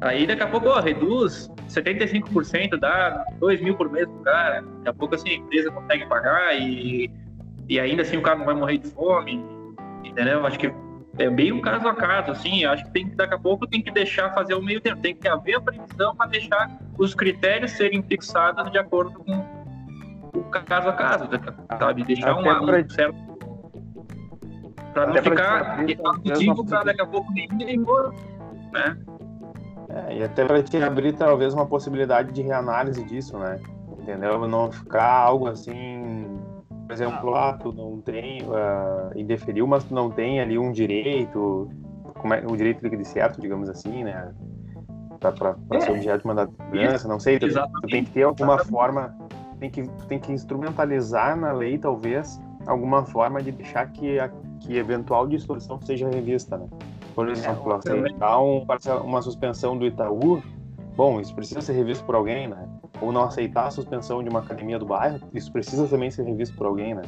Aí 0.00 0.26
daqui 0.26 0.42
a 0.42 0.46
pouco, 0.46 0.68
ó, 0.68 0.80
reduz 0.80 1.50
75%, 1.68 2.78
dá 2.78 3.24
2 3.40 3.60
mil 3.60 3.74
por 3.74 3.90
mês 3.90 4.06
pro 4.06 4.20
cara. 4.20 4.60
Daqui 4.60 4.88
a 4.88 4.92
pouco 4.92 5.14
assim 5.14 5.30
a 5.30 5.34
empresa 5.34 5.70
consegue 5.70 6.06
pagar 6.06 6.60
e, 6.60 7.10
e 7.68 7.80
ainda 7.80 8.02
assim 8.02 8.16
o 8.16 8.22
cara 8.22 8.38
não 8.38 8.46
vai 8.46 8.54
morrer 8.54 8.78
de 8.78 8.88
fome, 8.88 9.44
entendeu? 10.04 10.46
Acho 10.46 10.58
que 10.58 10.72
é 11.18 11.28
bem 11.28 11.52
um 11.52 11.60
caso 11.60 11.88
a 11.88 11.94
caso, 11.94 12.30
assim, 12.30 12.64
acho 12.64 12.84
que 12.84 12.90
tem 12.92 13.08
que, 13.08 13.16
daqui 13.16 13.34
a 13.34 13.38
pouco 13.38 13.66
tem 13.66 13.82
que 13.82 13.90
deixar 13.90 14.32
fazer 14.34 14.54
o 14.54 14.62
meio 14.62 14.80
tempo, 14.80 15.00
tem 15.00 15.14
que 15.14 15.26
haver 15.26 15.56
a 15.56 15.60
previsão 15.60 16.14
para 16.14 16.30
deixar 16.30 16.78
os 16.96 17.14
critérios 17.14 17.72
serem 17.72 18.02
fixados 18.02 18.70
de 18.70 18.78
acordo 18.78 19.18
com 19.18 19.58
o 20.32 20.42
caso 20.44 20.88
a 20.88 20.92
caso, 20.92 21.28
sabe? 21.78 22.04
Deixar 22.04 22.36
um, 22.36 22.40
um 22.40 22.90
certo. 22.90 23.28
Para 24.94 25.06
não 25.06 25.22
ficar 25.22 25.84
motivo 26.24 26.64
para 26.64 26.84
daqui 26.84 27.02
a 27.02 27.06
pouco 27.06 27.32
ninguém 27.32 27.78
né? 28.72 28.96
É, 29.88 30.18
e 30.18 30.22
até 30.22 30.44
para 30.44 30.62
te 30.62 30.76
abrir 30.76 31.14
talvez 31.14 31.54
uma 31.54 31.66
possibilidade 31.66 32.32
de 32.32 32.42
reanálise 32.42 33.02
disso, 33.04 33.38
né? 33.38 33.58
Entendeu? 33.98 34.46
Não 34.46 34.70
ficar 34.70 35.12
algo 35.12 35.48
assim 35.48 36.37
por 36.88 36.94
exemplo, 36.94 37.34
ah, 37.34 37.52
tu 37.52 37.70
não 37.70 38.00
tem, 38.00 38.40
uh, 38.44 39.12
indeferiu, 39.14 39.66
mas 39.66 39.84
tu 39.84 39.94
não 39.94 40.10
tem 40.10 40.40
ali 40.40 40.58
um 40.58 40.72
direito, 40.72 41.68
como 42.14 42.32
é, 42.32 42.42
o 42.50 42.56
direito 42.56 42.88
de 42.88 43.04
certo, 43.04 43.42
digamos 43.42 43.68
assim, 43.68 44.04
né? 44.04 44.32
Para 45.20 45.54
é. 45.72 45.80
ser 45.80 45.90
objeto 45.90 46.22
de 46.22 46.26
mandato 46.26 46.50
de 46.50 46.56
segurança, 46.56 47.06
não 47.06 47.20
sei, 47.20 47.38
tu, 47.38 47.46
tu, 47.46 47.88
tem 47.88 48.04
que 48.04 48.10
ter 48.12 48.22
alguma 48.22 48.58
forma, 48.64 49.14
tem 49.60 49.68
que, 49.68 49.82
tem 50.08 50.18
que 50.18 50.32
instrumentalizar 50.32 51.36
na 51.36 51.52
lei, 51.52 51.76
talvez, 51.76 52.40
alguma 52.66 53.04
forma 53.04 53.42
de 53.42 53.52
deixar 53.52 53.92
que, 53.92 54.18
a, 54.18 54.30
que 54.60 54.78
eventual 54.78 55.28
distorção 55.28 55.78
seja 55.82 56.08
revista, 56.08 56.56
né? 56.56 56.66
Por 57.14 57.28
exemplo, 57.28 57.70
é, 57.70 57.76
aceitar 57.76 58.40
um, 58.40 58.64
uma 59.04 59.20
suspensão 59.20 59.76
do 59.76 59.84
Itaú, 59.84 60.42
bom, 60.96 61.20
isso 61.20 61.34
precisa 61.34 61.60
ser 61.60 61.74
revisto 61.74 62.02
por 62.06 62.14
alguém, 62.14 62.48
né? 62.48 62.66
Ou 63.00 63.12
não 63.12 63.24
aceitar 63.24 63.66
a 63.66 63.70
suspensão 63.70 64.22
de 64.22 64.28
uma 64.28 64.40
academia 64.40 64.78
do 64.78 64.86
bairro, 64.86 65.20
isso 65.32 65.52
precisa 65.52 65.86
também 65.86 66.10
ser 66.10 66.24
revisto 66.24 66.56
por 66.56 66.66
alguém, 66.66 66.94
né? 66.94 67.02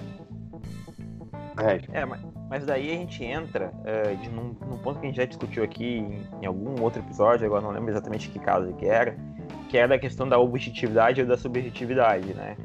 É, 1.93 2.05
mas, 2.05 2.21
mas 2.49 2.65
daí 2.65 2.91
a 2.91 2.95
gente 2.95 3.23
entra 3.23 3.71
uh, 3.71 4.17
de, 4.17 4.29
num, 4.31 4.57
num, 4.67 4.79
ponto 4.79 4.99
que 4.99 5.07
a 5.07 5.09
gente 5.09 5.17
já 5.17 5.25
discutiu 5.25 5.63
aqui 5.63 5.99
em, 5.99 6.23
em, 6.41 6.47
algum 6.47 6.81
outro 6.83 7.01
episódio, 7.01 7.47
agora 7.47 7.63
não 7.63 7.71
lembro 7.71 7.91
exatamente 7.91 8.31
que 8.31 8.39
caso 8.39 8.73
que 8.75 8.87
era, 8.87 9.17
que 9.69 9.77
era 9.77 9.95
a 9.95 9.99
questão 9.99 10.29
da 10.29 10.39
objetividade 10.39 11.21
ou 11.21 11.27
da 11.27 11.37
subjetividade, 11.37 12.33
né? 12.35 12.57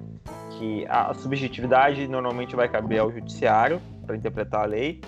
Que 0.52 0.86
a 0.88 1.14
subjetividade 1.14 2.08
normalmente 2.08 2.56
vai 2.56 2.70
caber 2.70 3.00
ao 3.00 3.12
judiciário 3.12 3.82
para 4.06 4.16
interpretar 4.16 4.62
a 4.62 4.66
lei, 4.66 5.02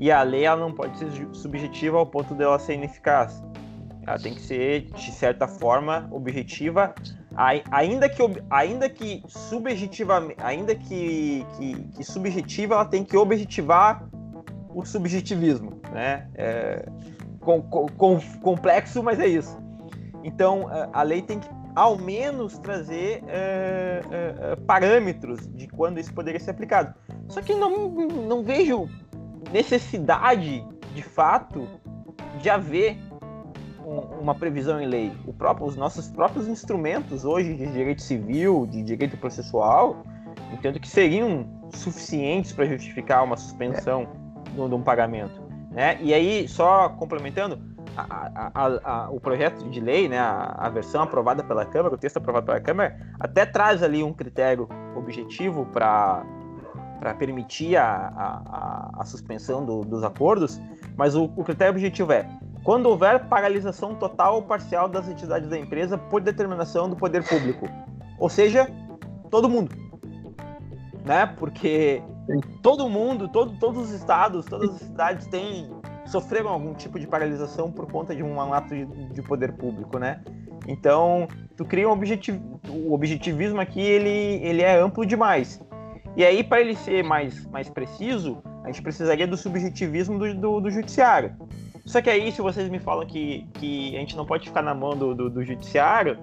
e 0.00 0.10
a 0.10 0.22
lei 0.22 0.44
ela 0.44 0.60
não 0.60 0.72
pode 0.72 0.98
ser 0.98 1.08
subjetiva 1.32 1.98
ao 1.98 2.06
ponto 2.06 2.34
dela 2.34 2.58
ser 2.58 2.74
ineficaz. 2.74 3.42
Ela 4.06 4.18
tem 4.18 4.34
que 4.34 4.40
ser, 4.40 4.82
de 4.92 5.12
certa 5.12 5.46
forma, 5.46 6.08
objetiva, 6.10 6.94
ainda 7.70 8.08
que, 8.08 8.20
ainda 8.50 8.88
que 8.88 9.22
subjetivamente, 9.28 10.40
ainda 10.42 10.74
que, 10.74 11.46
que, 11.56 11.74
que 11.94 12.04
subjetiva, 12.04 12.74
ela 12.74 12.84
tem 12.84 13.04
que 13.04 13.16
objetivar 13.16 14.08
o 14.74 14.84
subjetivismo, 14.84 15.80
né? 15.92 16.28
É, 16.34 16.88
com, 17.40 17.62
com, 17.62 18.20
complexo, 18.42 19.02
mas 19.02 19.20
é 19.20 19.28
isso. 19.28 19.56
Então, 20.24 20.66
a 20.92 21.02
lei 21.02 21.22
tem 21.22 21.38
que, 21.38 21.48
ao 21.76 21.96
menos, 21.96 22.58
trazer 22.58 23.22
é, 23.28 24.02
é, 24.10 24.52
é, 24.52 24.56
parâmetros 24.56 25.46
de 25.54 25.68
quando 25.68 26.00
isso 26.00 26.12
poderia 26.12 26.40
ser 26.40 26.50
aplicado. 26.50 26.92
Só 27.28 27.40
que 27.40 27.54
não, 27.54 27.88
não 27.88 28.42
vejo 28.42 28.88
necessidade, 29.52 30.66
de 30.92 31.02
fato, 31.02 31.68
de 32.42 32.50
haver 32.50 32.98
uma 34.20 34.34
previsão 34.34 34.80
em 34.80 34.86
lei. 34.86 35.12
Próprio, 35.36 35.66
os 35.66 35.76
nossos 35.76 36.08
próprios 36.08 36.48
instrumentos 36.48 37.24
hoje 37.24 37.54
de 37.54 37.66
direito 37.66 38.02
civil, 38.02 38.66
de 38.66 38.82
direito 38.82 39.16
processual, 39.16 40.04
entendo 40.52 40.78
que 40.78 40.88
seriam 40.88 41.46
suficientes 41.70 42.52
para 42.52 42.66
justificar 42.66 43.24
uma 43.24 43.36
suspensão 43.36 44.06
é. 44.54 44.68
de 44.68 44.74
um 44.74 44.82
pagamento. 44.82 45.40
Né? 45.70 45.98
E 46.00 46.12
aí, 46.12 46.48
só 46.48 46.88
complementando, 46.90 47.58
a, 47.96 48.50
a, 48.54 48.66
a, 48.84 49.10
o 49.10 49.18
projeto 49.18 49.68
de 49.68 49.80
lei, 49.80 50.08
né, 50.08 50.18
a, 50.18 50.68
versão 50.72 51.02
aprovada 51.02 51.42
pela 51.42 51.64
Câmara, 51.64 51.94
o 51.94 51.98
texto 51.98 52.18
aprovado 52.18 52.46
pela 52.46 52.60
Câmara, 52.60 52.96
até 53.18 53.44
traz 53.44 53.82
ali 53.82 54.02
um 54.02 54.12
critério 54.12 54.68
objetivo 54.94 55.66
para 55.66 56.24
permitir 57.18 57.76
a, 57.76 58.92
a, 58.98 59.04
suspensão 59.04 59.64
do, 59.64 59.84
dos 59.84 60.04
acordos, 60.04 60.60
mas 60.96 61.16
o, 61.16 61.24
o 61.24 61.42
critério 61.42 61.72
objetivo 61.72 62.12
é 62.12 62.28
quando 62.68 62.84
houver 62.84 63.24
paralisação 63.30 63.94
total 63.94 64.34
ou 64.34 64.42
parcial 64.42 64.90
das 64.90 65.08
entidades 65.08 65.48
da 65.48 65.58
empresa 65.58 65.96
por 65.96 66.20
determinação 66.20 66.86
do 66.86 66.94
poder 66.94 67.26
público. 67.26 67.66
Ou 68.18 68.28
seja, 68.28 68.70
todo 69.30 69.48
mundo. 69.48 69.74
Né? 71.02 71.24
Porque 71.38 72.02
todo 72.62 72.86
mundo, 72.86 73.26
todo, 73.26 73.58
todos 73.58 73.84
os 73.84 73.90
estados, 73.92 74.44
todas 74.44 74.68
as 74.74 74.82
cidades 74.82 75.26
têm 75.28 75.70
sofreram 76.04 76.50
algum 76.50 76.74
tipo 76.74 76.98
de 76.98 77.06
paralisação 77.06 77.72
por 77.72 77.90
conta 77.90 78.14
de 78.14 78.22
um 78.22 78.38
ato 78.52 78.74
de, 78.74 78.84
de 79.14 79.22
poder 79.22 79.52
público, 79.52 79.98
né? 79.98 80.22
Então, 80.66 81.26
tu 81.56 81.64
cria 81.64 81.88
um 81.88 81.92
objetivo, 81.92 82.60
o 82.68 82.92
objetivismo 82.92 83.62
aqui 83.62 83.80
ele, 83.80 84.46
ele 84.46 84.60
é 84.60 84.78
amplo 84.78 85.06
demais. 85.06 85.58
E 86.14 86.22
aí, 86.22 86.44
para 86.44 86.60
ele 86.60 86.76
ser 86.76 87.02
mais, 87.02 87.46
mais 87.46 87.70
preciso, 87.70 88.42
a 88.62 88.66
gente 88.66 88.82
precisaria 88.82 89.26
do 89.26 89.38
subjetivismo 89.38 90.18
do, 90.18 90.34
do, 90.34 90.60
do 90.60 90.70
judiciário. 90.70 91.34
Só 91.88 92.02
que 92.02 92.10
aí, 92.10 92.30
se 92.30 92.42
vocês 92.42 92.68
me 92.68 92.78
falam 92.78 93.06
que, 93.06 93.46
que 93.54 93.96
a 93.96 94.00
gente 94.00 94.14
não 94.14 94.26
pode 94.26 94.46
ficar 94.46 94.60
na 94.60 94.74
mão 94.74 94.94
do, 94.94 95.14
do, 95.14 95.30
do 95.30 95.42
judiciário, 95.42 96.18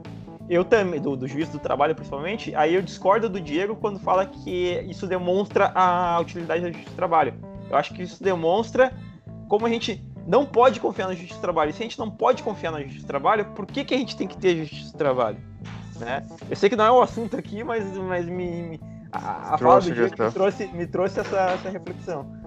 eu 0.47 0.63
também, 0.63 1.01
do, 1.01 1.15
do 1.15 1.27
juiz 1.27 1.49
do 1.49 1.57
trabalho 1.57 1.95
principalmente, 1.95 2.53
aí 2.55 2.75
eu 2.75 2.83
discordo 2.83 3.27
do 3.27 3.41
Diego 3.41 3.75
quando 3.75 3.99
fala 3.99 4.27
que 4.27 4.79
isso 4.87 5.07
demonstra 5.07 5.71
a 5.73 6.19
utilidade 6.19 6.61
da 6.61 6.67
justiça 6.67 6.91
do 6.91 6.95
trabalho. 6.95 7.33
Eu 7.67 7.75
acho 7.75 7.95
que 7.95 8.03
isso 8.03 8.23
demonstra 8.23 8.93
como 9.49 9.65
a 9.65 9.69
gente 9.69 10.05
não 10.27 10.45
pode 10.45 10.79
confiar 10.79 11.07
na 11.07 11.15
justiça 11.15 11.39
do 11.39 11.41
trabalho. 11.41 11.71
E 11.71 11.73
se 11.73 11.81
a 11.81 11.83
gente 11.83 11.97
não 11.97 12.11
pode 12.11 12.43
confiar 12.43 12.71
na 12.71 12.81
justiça 12.81 13.03
do 13.03 13.07
trabalho, 13.07 13.45
por 13.55 13.65
que, 13.65 13.83
que 13.83 13.95
a 13.95 13.97
gente 13.97 14.15
tem 14.15 14.27
que 14.27 14.37
ter 14.37 14.55
justiça 14.57 14.91
do 14.91 14.97
trabalho? 14.99 15.39
Né? 15.99 16.23
Eu 16.47 16.55
sei 16.55 16.69
que 16.69 16.75
não 16.75 16.85
é 16.85 16.91
o 16.91 17.01
assunto 17.01 17.35
aqui, 17.35 17.63
mas, 17.63 17.85
mas 17.97 18.27
me, 18.27 18.61
me 18.61 18.79
a, 19.11 19.55
a 19.55 19.57
fala 19.57 19.81
do 19.81 19.91
Diego 19.91 20.23
me 20.23 20.31
trouxe, 20.31 20.67
me 20.67 20.85
trouxe 20.85 21.19
essa, 21.21 21.37
essa 21.37 21.69
reflexão. 21.69 22.44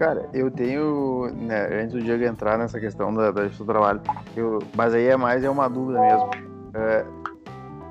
Cara, 0.00 0.26
eu 0.32 0.50
tenho, 0.50 1.30
né, 1.42 1.82
antes 1.82 1.92
do 1.92 2.00
Diego 2.00 2.24
entrar 2.24 2.56
nessa 2.56 2.80
questão 2.80 3.12
da, 3.12 3.30
da 3.30 3.44
do 3.44 3.64
trabalho, 3.66 4.00
eu, 4.34 4.58
mas 4.74 4.94
aí 4.94 5.04
é 5.08 5.14
mais 5.14 5.44
é 5.44 5.50
uma 5.50 5.68
dúvida 5.68 6.00
mesmo. 6.00 6.30
É, 6.72 7.04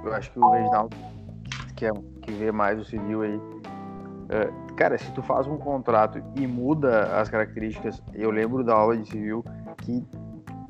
eu 0.03 0.13
acho 0.15 0.31
que 0.31 0.39
o 0.39 0.49
Reginaldo, 0.49 0.97
que, 1.75 1.85
é, 1.85 1.91
que 2.23 2.31
vê 2.31 2.51
mais 2.51 2.79
o 2.79 2.83
civil 2.83 3.21
aí, 3.21 3.39
é, 4.29 4.49
cara, 4.75 4.97
se 4.97 5.11
tu 5.11 5.21
faz 5.21 5.45
um 5.45 5.55
contrato 5.57 6.19
e 6.35 6.47
muda 6.47 7.15
as 7.15 7.29
características, 7.29 8.01
eu 8.15 8.31
lembro 8.31 8.63
da 8.63 8.73
aula 8.73 8.97
de 8.97 9.07
civil 9.07 9.45
que 9.77 10.03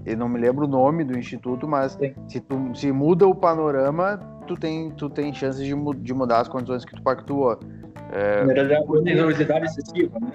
eu 0.05 0.17
não 0.17 0.27
me 0.27 0.41
lembro 0.41 0.65
o 0.65 0.67
nome 0.67 1.05
do 1.05 1.17
instituto, 1.17 1.65
mas 1.65 1.97
se, 2.27 2.41
tu, 2.41 2.75
se 2.75 2.91
muda 2.91 3.25
o 3.25 3.33
panorama, 3.33 4.19
tu 4.45 4.57
tem, 4.57 4.91
tu 4.91 5.09
tem 5.09 5.33
chances 5.33 5.63
de, 5.63 5.73
de 6.01 6.13
mudar 6.13 6.41
as 6.41 6.49
condições 6.49 6.83
que 6.83 6.93
tu 6.93 7.01
pactua. 7.01 7.57
É, 8.11 8.43
onerosidade 8.89 9.67
excessiva, 9.67 10.19
né? 10.19 10.31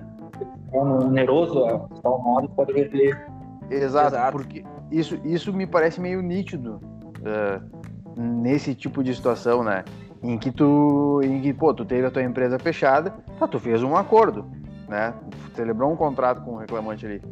Oneroso, 0.75 1.65
a 1.65 1.79
tal 2.03 2.23
modo, 2.23 2.49
pode 2.51 2.73
rever. 2.73 3.27
Exato, 3.71 4.15
Exato, 4.15 4.33
porque 4.33 4.65
isso, 4.91 5.19
isso 5.25 5.53
me 5.53 5.67
parece 5.67 6.01
meio 6.01 6.21
nítido 6.21 6.81
uh, 7.21 8.21
nesse 8.21 8.75
tipo 8.75 9.03
de 9.03 9.15
situação, 9.15 9.63
né? 9.63 9.85
Em 10.23 10.39
que 10.39 10.51
tu, 10.51 11.21
em 11.23 11.41
que, 11.41 11.53
pô, 11.53 11.73
tu 11.75 11.85
teve 11.85 12.07
a 12.07 12.11
tua 12.11 12.23
empresa 12.23 12.59
fechada, 12.59 13.15
tá, 13.39 13.47
tu 13.47 13.59
fez 13.59 13.83
um 13.83 13.97
acordo, 13.97 14.47
né? 14.89 15.15
Celebrou 15.55 15.93
um 15.93 15.97
contrato 15.97 16.43
com 16.43 16.53
o 16.53 16.57
reclamante 16.57 17.05
ali. 17.07 17.23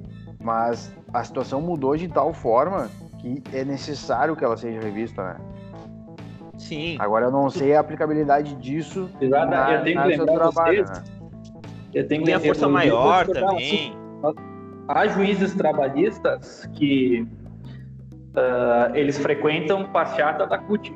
Mas 0.40 0.94
a 1.12 1.22
situação 1.22 1.60
mudou 1.60 1.96
de 1.96 2.08
tal 2.08 2.32
forma 2.32 2.88
que 3.18 3.42
é 3.52 3.64
necessário 3.64 4.34
que 4.34 4.44
ela 4.44 4.56
seja 4.56 4.80
revista, 4.80 5.22
né? 5.22 5.36
Sim. 6.58 6.96
Agora 6.98 7.26
eu 7.26 7.30
não 7.30 7.48
sei 7.48 7.74
a 7.74 7.80
aplicabilidade 7.80 8.54
disso 8.56 9.08
Exato, 9.20 9.50
na, 9.50 9.74
eu 9.74 9.84
tenho 9.84 10.02
que 10.02 10.08
lembrar 10.08 10.34
trabalho, 10.34 10.86
vocês, 10.86 10.90
né? 10.90 11.11
Eu 11.94 12.06
tenho 12.08 12.24
Tem 12.24 12.34
a 12.34 12.40
força 12.40 12.68
maior 12.68 13.26
também. 13.26 13.94
Há 14.88 15.06
juízes 15.08 15.54
trabalhistas 15.54 16.68
que 16.74 17.26
uh, 18.32 18.94
eles 18.94 19.18
frequentam 19.18 19.84
passeata 19.92 20.46
da 20.46 20.58
CUT. 20.58 20.94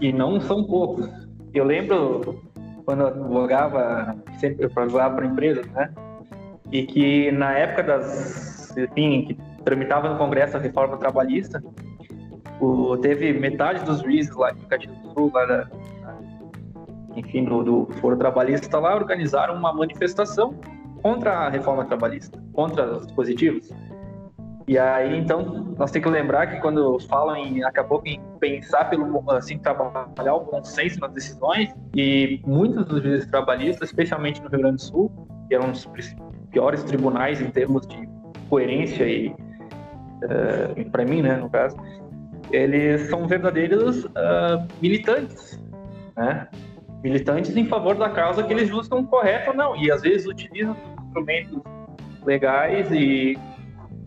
E 0.00 0.12
não 0.12 0.40
são 0.40 0.64
poucos. 0.64 1.08
Eu 1.52 1.64
lembro 1.64 2.42
quando 2.84 3.00
eu 3.00 3.06
advogava, 3.08 4.16
sempre 4.38 4.66
advogava 4.66 5.16
para 5.16 5.26
empresas, 5.26 5.66
né? 5.68 5.92
E 6.70 6.84
que 6.84 7.30
na 7.32 7.52
época 7.52 7.82
das, 7.84 8.76
enfim, 8.76 9.24
que 9.26 9.38
tramitava 9.64 10.08
no 10.10 10.18
Congresso 10.18 10.56
a 10.56 10.60
reforma 10.60 10.96
trabalhista, 10.96 11.62
o, 12.60 12.96
teve 12.98 13.32
metade 13.32 13.84
dos 13.84 14.00
juízes 14.00 14.34
lá 14.34 14.50
em 14.52 14.56
Caxias 14.68 14.96
do 14.98 15.12
Sul, 15.12 15.30
lá 15.32 15.46
da, 15.46 15.68
enfim, 17.16 17.44
do, 17.44 17.62
do 17.62 17.88
Foro 18.00 18.16
Trabalhista 18.16 18.78
lá, 18.78 18.94
organizaram 18.94 19.54
uma 19.54 19.72
manifestação 19.72 20.54
contra 21.02 21.32
a 21.32 21.48
reforma 21.48 21.84
trabalhista, 21.84 22.42
contra 22.52 22.96
os 22.96 23.06
dispositivos. 23.06 23.70
E 24.66 24.78
aí, 24.78 25.18
então, 25.18 25.74
nós 25.76 25.90
temos 25.90 26.08
que 26.08 26.14
lembrar 26.14 26.46
que 26.46 26.60
quando 26.60 26.98
falam 27.00 27.36
em, 27.36 27.62
acabou 27.64 28.00
em 28.06 28.18
pensar 28.40 28.88
pelo, 28.88 29.22
assim, 29.30 29.58
trabalhar 29.58 30.34
o 30.34 30.40
bom 30.40 30.64
senso 30.64 30.98
nas 31.00 31.12
decisões, 31.12 31.74
e 31.94 32.40
muitos 32.46 32.86
dos 32.86 33.02
juízes 33.02 33.26
trabalhistas, 33.26 33.90
especialmente 33.90 34.42
no 34.42 34.48
Rio 34.48 34.60
Grande 34.60 34.76
do 34.76 34.82
Sul, 34.82 35.12
que 35.48 35.54
eram 35.54 35.70
os 35.70 35.86
piores 36.50 36.82
tribunais 36.84 37.42
em 37.42 37.50
termos 37.50 37.86
de 37.86 38.08
coerência 38.48 39.04
e, 39.04 39.28
uh, 39.28 39.36
eh, 40.76 40.84
para 40.90 41.04
mim, 41.04 41.20
né, 41.20 41.36
no 41.36 41.50
caso, 41.50 41.76
eles 42.50 43.10
são 43.10 43.26
verdadeiros 43.26 44.04
uh, 44.04 44.66
militantes, 44.80 45.62
né? 46.16 46.48
Militantes 47.04 47.54
em 47.54 47.66
favor 47.66 47.94
da 47.94 48.08
causa 48.08 48.42
que 48.42 48.50
eles 48.50 48.66
julgam 48.66 49.04
correta 49.04 49.50
ou 49.50 49.56
não. 49.56 49.76
E 49.76 49.92
às 49.92 50.00
vezes 50.00 50.26
utilizam 50.26 50.74
instrumentos 51.04 51.62
legais 52.24 52.90
e 52.90 53.38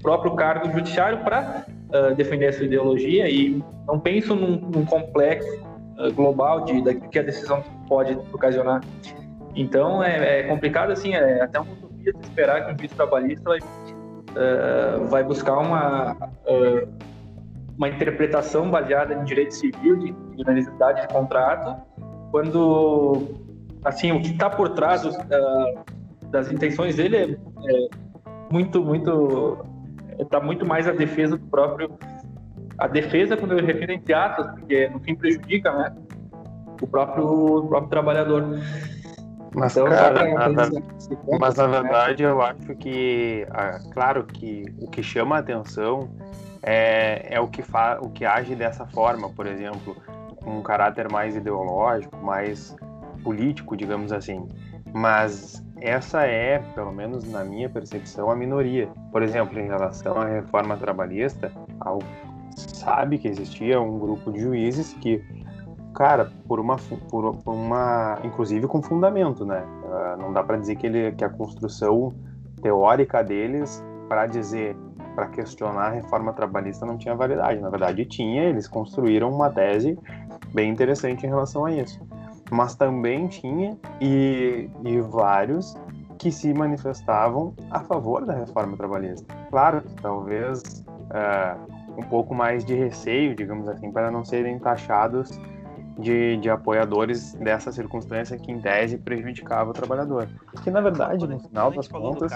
próprio 0.01 0.35
cargo 0.35 0.71
judiciário 0.71 1.19
para 1.19 1.63
uh, 1.67 2.15
defender 2.15 2.47
essa 2.47 2.63
ideologia 2.63 3.29
e 3.29 3.63
não 3.87 3.99
pensam 3.99 4.35
num, 4.35 4.59
num 4.59 4.83
complexo 4.83 5.47
uh, 5.99 6.11
global 6.13 6.65
de, 6.65 6.81
de 6.81 6.95
que 6.95 7.19
a 7.19 7.23
decisão 7.23 7.63
pode 7.87 8.13
ocasionar. 8.33 8.81
Então 9.55 10.03
é, 10.03 10.39
é 10.39 10.43
complicado 10.43 10.91
assim, 10.91 11.13
é 11.13 11.41
até 11.41 11.59
uma 11.59 11.71
utopia 11.71 12.13
esperar 12.19 12.65
que 12.65 12.73
um 12.73 12.77
juiz 12.79 12.91
trabalhista 12.93 13.43
vai, 13.43 13.59
uh, 13.59 15.05
vai 15.07 15.23
buscar 15.23 15.59
uma 15.59 16.17
uma 17.77 17.89
interpretação 17.89 18.71
baseada 18.71 19.13
em 19.13 19.23
direito 19.23 19.53
civil 19.53 19.97
de 19.97 20.15
generalidade 20.35 21.01
de 21.01 21.13
contrato 21.13 21.79
quando 22.37 23.35
assim 23.83 24.11
o 24.11 24.21
que 24.21 24.29
está 24.29 24.47
por 24.47 24.69
trás 24.69 25.01
das 26.29 26.51
intenções 26.51 26.95
dele 26.95 27.17
é, 27.17 27.31
é 27.31 27.89
muito 28.51 28.83
muito 28.83 29.65
está 30.19 30.39
muito 30.39 30.65
mais 30.67 30.87
a 30.87 30.91
defesa 30.91 31.35
do 31.35 31.45
próprio 31.47 31.97
a 32.77 32.87
defesa, 32.87 33.35
quando 33.35 33.57
eu 33.57 33.65
refiro 33.65 33.91
entre 33.91 34.13
aspas, 34.13 34.51
porque 34.51 34.87
no 34.89 34.99
fim 34.99 35.15
prejudica, 35.15 35.71
né? 35.71 35.95
O 36.79 36.85
próprio, 36.85 37.25
o 37.25 37.67
próprio 37.67 37.89
trabalhador. 37.89 38.43
Mas, 39.55 39.75
então, 39.75 39.89
cara, 39.89 40.31
na, 40.31 40.49
na, 40.49 40.69
mas 41.39 41.55
na 41.55 41.65
verdade 41.65 42.21
eu 42.21 42.39
acho 42.39 42.75
que, 42.75 43.47
ah, 43.49 43.79
claro 43.91 44.25
que 44.25 44.63
o 44.79 44.87
que 44.87 45.01
chama 45.01 45.37
a 45.37 45.39
atenção 45.39 46.07
é, 46.61 47.33
é 47.33 47.39
o, 47.39 47.47
que 47.47 47.63
fa, 47.63 47.97
o 47.99 48.11
que 48.11 48.23
age 48.23 48.53
dessa 48.53 48.85
forma, 48.85 49.27
por 49.27 49.47
exemplo, 49.47 49.97
um 50.47 50.61
caráter 50.61 51.11
mais 51.11 51.35
ideológico, 51.35 52.17
mais 52.17 52.75
político, 53.23 53.75
digamos 53.75 54.11
assim. 54.11 54.47
Mas 54.93 55.63
essa 55.81 56.23
é, 56.23 56.59
pelo 56.73 56.91
menos 56.91 57.29
na 57.29 57.43
minha 57.43 57.69
percepção, 57.69 58.31
a 58.31 58.35
minoria. 58.35 58.89
Por 59.11 59.21
exemplo, 59.21 59.59
em 59.59 59.67
relação 59.67 60.19
à 60.19 60.25
reforma 60.25 60.77
trabalhista, 60.77 61.51
sabe 62.55 63.17
que 63.17 63.27
existia 63.27 63.79
um 63.79 63.99
grupo 63.99 64.31
de 64.31 64.39
juízes 64.39 64.93
que, 64.93 65.23
cara, 65.93 66.31
por 66.47 66.59
uma, 66.59 66.77
por, 67.09 67.35
por 67.37 67.53
uma, 67.53 68.17
inclusive 68.23 68.67
com 68.67 68.81
fundamento, 68.81 69.45
né? 69.45 69.63
Uh, 69.83 70.21
não 70.21 70.33
dá 70.33 70.43
para 70.43 70.57
dizer 70.57 70.75
que 70.75 70.87
ele, 70.87 71.11
que 71.11 71.23
a 71.23 71.29
construção 71.29 72.13
teórica 72.61 73.23
deles 73.23 73.83
para 74.07 74.25
dizer, 74.25 74.75
para 75.17 75.27
questionar 75.29 75.87
a 75.87 75.89
reforma 75.89 76.31
trabalhista 76.31 76.85
não 76.85 76.95
tinha 76.95 77.15
validade. 77.15 77.59
Na 77.59 77.71
verdade, 77.71 78.05
tinha. 78.05 78.43
Eles 78.43 78.67
construíram 78.67 79.31
uma 79.31 79.49
tese 79.49 79.97
bem 80.53 80.69
interessante 80.69 81.25
em 81.25 81.29
relação 81.29 81.65
a 81.65 81.71
isso 81.71 81.99
mas 82.51 82.75
também 82.75 83.27
tinha 83.27 83.77
e, 83.99 84.69
e 84.85 85.01
vários 85.01 85.75
que 86.17 86.31
se 86.31 86.53
manifestavam 86.53 87.53
a 87.69 87.79
favor 87.81 88.25
da 88.25 88.33
reforma 88.33 88.75
trabalhista. 88.75 89.33
Claro, 89.49 89.83
talvez 90.01 90.83
uh, 90.89 91.99
um 91.99 92.03
pouco 92.03 92.33
mais 92.33 92.65
de 92.65 92.73
receio, 92.73 93.35
digamos 93.35 93.67
assim, 93.67 93.91
para 93.91 94.09
não 94.09 94.25
serem 94.25 94.57
taxados 94.57 95.39
de, 95.97 96.37
de, 96.37 96.49
apoiadores 96.49 97.33
dessa 97.33 97.71
circunstância 97.71 98.37
que, 98.37 98.51
em 98.51 98.59
tese, 98.59 98.97
prejudicava 98.97 99.71
o 99.71 99.73
trabalhador. 99.73 100.27
Que, 100.63 100.69
na 100.69 100.81
verdade, 100.81 101.27
no 101.27 101.39
final 101.39 101.71
das 101.71 101.87
contas, 101.87 102.31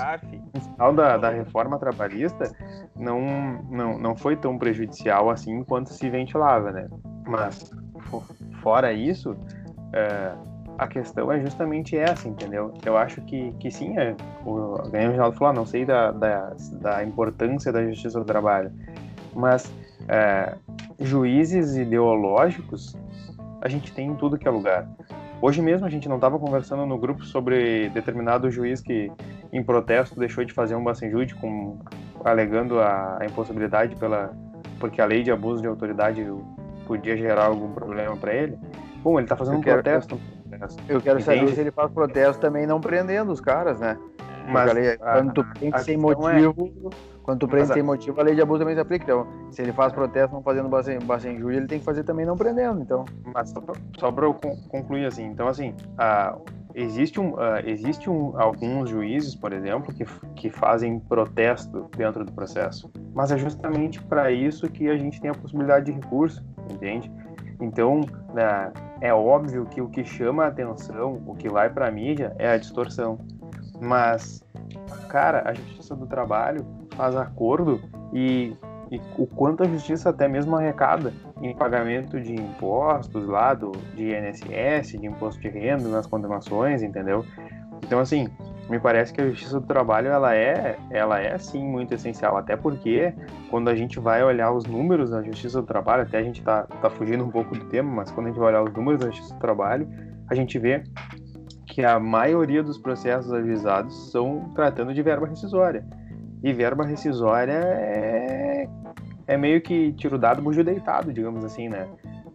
no 0.54 0.62
final 0.62 0.94
da, 0.94 1.18
da 1.18 1.30
reforma 1.30 1.78
trabalhista, 1.78 2.52
não, 2.96 3.22
não, 3.70 3.98
não 4.00 4.16
foi 4.16 4.36
tão 4.36 4.58
prejudicial 4.58 5.30
assim 5.30 5.64
quanto 5.64 5.94
se 5.94 6.10
ventilava, 6.10 6.72
né? 6.72 6.88
Mas, 7.28 7.72
fora 8.62 8.92
isso, 8.92 9.36
é, 9.94 10.34
a 10.78 10.88
questão 10.88 11.32
é 11.32 11.40
justamente 11.40 11.96
essa, 11.96 12.28
entendeu? 12.28 12.74
Eu 12.84 12.98
acho 12.98 13.22
que, 13.22 13.52
que 13.60 13.70
sim, 13.70 13.98
é, 14.00 14.16
o 14.44 14.78
Ganhar 14.90 15.10
Reginaldo 15.10 15.38
falou, 15.38 15.52
ah, 15.52 15.54
não 15.54 15.66
sei 15.66 15.86
da, 15.86 16.12
da, 16.12 16.56
da, 16.82 17.04
importância 17.04 17.72
da 17.72 17.86
justiça 17.86 18.18
do 18.18 18.26
trabalho, 18.26 18.72
mas 19.36 19.72
é, 20.08 20.56
juízes 21.00 21.76
ideológicos 21.76 22.96
a 23.62 23.70
gente 23.70 23.94
tem 23.94 24.08
em 24.08 24.16
tudo 24.16 24.38
que 24.38 24.48
é 24.48 24.52
lugar. 24.52 24.88
Hoje 25.42 25.62
mesmo 25.62 25.86
a 25.88 25.90
gente 25.90 26.10
não 26.10 26.18
estava 26.18 26.38
conversando 26.38 26.86
no 26.86 26.98
grupo 26.98 27.24
sobre 27.24 27.90
determinado 27.90 28.52
juiz 28.52 28.82
que, 28.82 29.12
em 29.52 29.64
protesto, 29.64 30.20
deixou 30.20 30.44
de 30.44 30.54
fazer 30.54 30.76
um 30.76 30.84
bacenjude 30.84 31.36
com 31.36 31.80
alegando 32.24 32.80
a, 32.80 33.18
a 33.20 33.26
impossibilidade 33.26 33.96
pela 33.96 34.32
porque 34.80 35.00
a 35.00 35.06
lei 35.06 35.22
de 35.22 35.32
abuso 35.32 35.62
de 35.62 35.68
autoridade 35.68 36.26
podia 36.88 37.16
gerar 37.16 37.46
algum 37.46 37.72
problema 37.72 38.18
para 38.18 38.34
ele. 38.34 38.58
Bom, 39.04 39.20
ele 39.20 39.28
tá 39.28 39.38
fazendo 39.38 39.56
eu 39.56 39.60
um 39.60 39.64
quero, 39.64 39.82
protesto. 39.82 40.20
Eu 40.90 41.00
quero 41.00 41.22
saber 41.22 41.48
se 41.50 41.62
ele 41.62 41.72
faz 41.72 41.92
protesto 41.92 42.42
também 42.42 42.66
não 42.66 42.82
prendendo 42.82 43.32
os 43.32 43.40
caras, 43.40 43.80
né? 43.80 43.98
Mas 44.48 44.74
lei, 44.74 44.98
quando 44.98 45.34
tu 45.34 45.46
prende 45.46 45.84
sem 45.84 45.96
é 45.96 45.98
motivo, 45.98 46.72
é... 46.92 47.11
quando 47.32 47.40
tu 47.40 47.48
prende 47.48 47.74
sem 47.74 47.82
motivo, 47.82 48.20
a 48.20 48.24
lei 48.24 48.36
de 48.36 48.42
abuso 48.42 48.60
também 48.60 48.76
se 48.76 48.82
aplica. 48.82 49.06
Então, 49.06 49.26
se 49.52 49.62
ele 49.62 49.72
faz 49.72 49.94
protesto 49.94 50.36
não 50.36 50.44
fazendo 50.44 50.68
base 50.68 51.30
em 51.30 51.40
juízo, 51.40 51.60
ele 51.60 51.68
tem 51.68 51.80
que 51.80 51.86
fazer 51.86 52.04
também 52.04 52.26
não 52.26 52.36
prendendo. 52.36 52.82
Então, 52.82 53.06
mas 53.34 53.50
só 53.50 53.62
pra, 53.62 53.76
só 53.98 54.12
pra 54.12 54.26
eu 54.26 54.34
concluir 54.68 55.06
assim, 55.06 55.26
então 55.28 55.48
assim, 55.48 55.74
a, 55.98 56.38
existe 56.76 57.22
um, 57.22 57.36
uh, 57.36 57.60
existe 57.66 58.10
um, 58.10 58.34
alguns 58.38 58.90
juízes, 58.90 59.34
por 59.34 59.54
exemplo, 59.54 59.94
que, 59.94 60.04
que 60.36 60.50
fazem 60.50 61.00
protesto 61.00 61.90
dentro 61.96 62.26
do 62.26 62.34
processo. 62.34 62.92
Mas 63.14 63.32
é 63.32 63.38
justamente 63.38 64.02
para 64.04 64.30
isso 64.30 64.70
que 64.70 64.90
a 64.90 64.98
gente 64.98 65.22
tem 65.22 65.32
a 65.32 65.34
possibilidade 65.34 65.86
de 65.86 65.94
recurso, 65.94 66.44
entende? 66.70 67.10
Então, 67.62 68.02
né, 68.34 68.74
é 69.00 69.14
óbvio 69.14 69.66
que 69.68 69.80
o 69.80 69.88
que 69.88 70.04
chama 70.04 70.44
a 70.44 70.48
atenção, 70.48 71.22
o 71.26 71.34
que 71.34 71.48
vai 71.48 71.70
para 71.70 71.88
a 71.88 71.92
mídia, 71.92 72.36
é 72.38 72.50
a 72.50 72.58
distorção. 72.58 73.20
Mas, 73.80 74.44
cara, 75.08 75.44
a 75.46 75.54
Justiça 75.54 75.96
do 75.96 76.06
Trabalho 76.06 76.81
faz 76.96 77.16
acordo 77.16 77.82
e, 78.14 78.56
e 78.92 79.02
o 79.18 79.26
quanto 79.26 79.64
a 79.64 79.68
Justiça 79.68 80.10
até 80.10 80.28
mesmo 80.28 80.56
arrecada 80.56 81.14
em 81.42 81.56
pagamento 81.56 82.20
de 82.20 82.34
impostos 82.34 83.28
lá, 83.28 83.54
do, 83.54 83.72
de 83.96 84.12
INSS, 84.12 85.00
de 85.00 85.06
imposto 85.06 85.42
de 85.42 85.50
renda, 85.50 85.88
nas 85.90 86.06
condenações, 86.06 86.84
entendeu? 86.84 87.26
Então, 87.84 88.00
assim, 88.00 88.28
me 88.70 88.80
parece 88.80 89.12
que 89.12 89.22
a 89.22 89.30
justiça 89.30 89.60
do 89.60 89.66
trabalho 89.66 90.08
ela 90.08 90.34
é, 90.36 90.78
ela 90.90 91.20
é 91.20 91.38
sim 91.38 91.62
muito 91.62 91.94
essencial, 91.94 92.38
até 92.38 92.56
porque 92.56 93.14
quando 93.50 93.70
a 93.70 93.76
gente 93.76 94.00
vai 94.00 94.24
olhar 94.24 94.52
os 94.52 94.66
números 94.66 95.10
da 95.10 95.22
justiça 95.22 95.60
do 95.60 95.68
trabalho, 95.68 96.04
até 96.04 96.20
a 96.20 96.24
gente 96.24 96.42
tá, 96.42 96.64
tá 96.64 96.90
fugindo 96.90 97.24
um 97.24 97.30
pouco 97.30 97.54
do 97.54 97.66
tema, 97.66 97.92
mas 97.92 98.12
quando 98.12 98.28
a 98.28 98.30
gente 98.30 98.40
vai 98.40 98.50
olhar 98.50 98.64
os 98.64 98.74
números 98.74 99.02
da 99.02 99.08
justiça 99.08 99.34
do 99.34 99.40
trabalho, 99.40 99.90
a 100.30 100.36
gente 100.36 100.58
vê 100.58 100.84
que 101.66 101.84
a 101.84 102.00
maioria 102.00 102.64
dos 102.64 102.78
processos 102.78 103.32
ajuizados 103.34 104.12
são 104.12 104.52
tratando 104.56 104.94
de 104.94 105.02
verba 105.02 105.28
rescisória. 105.28 105.84
E 106.44 106.54
verba 106.54 106.86
rescisória 106.86 107.54
é, 107.54 108.68
é 109.28 109.38
meio 109.38 109.62
que 109.62 109.94
tiro 109.94 110.18
dado, 110.18 110.42
bujo 110.42 110.64
deitado, 110.64 111.14
digamos 111.14 111.46
assim, 111.46 111.70
né? 111.70 111.88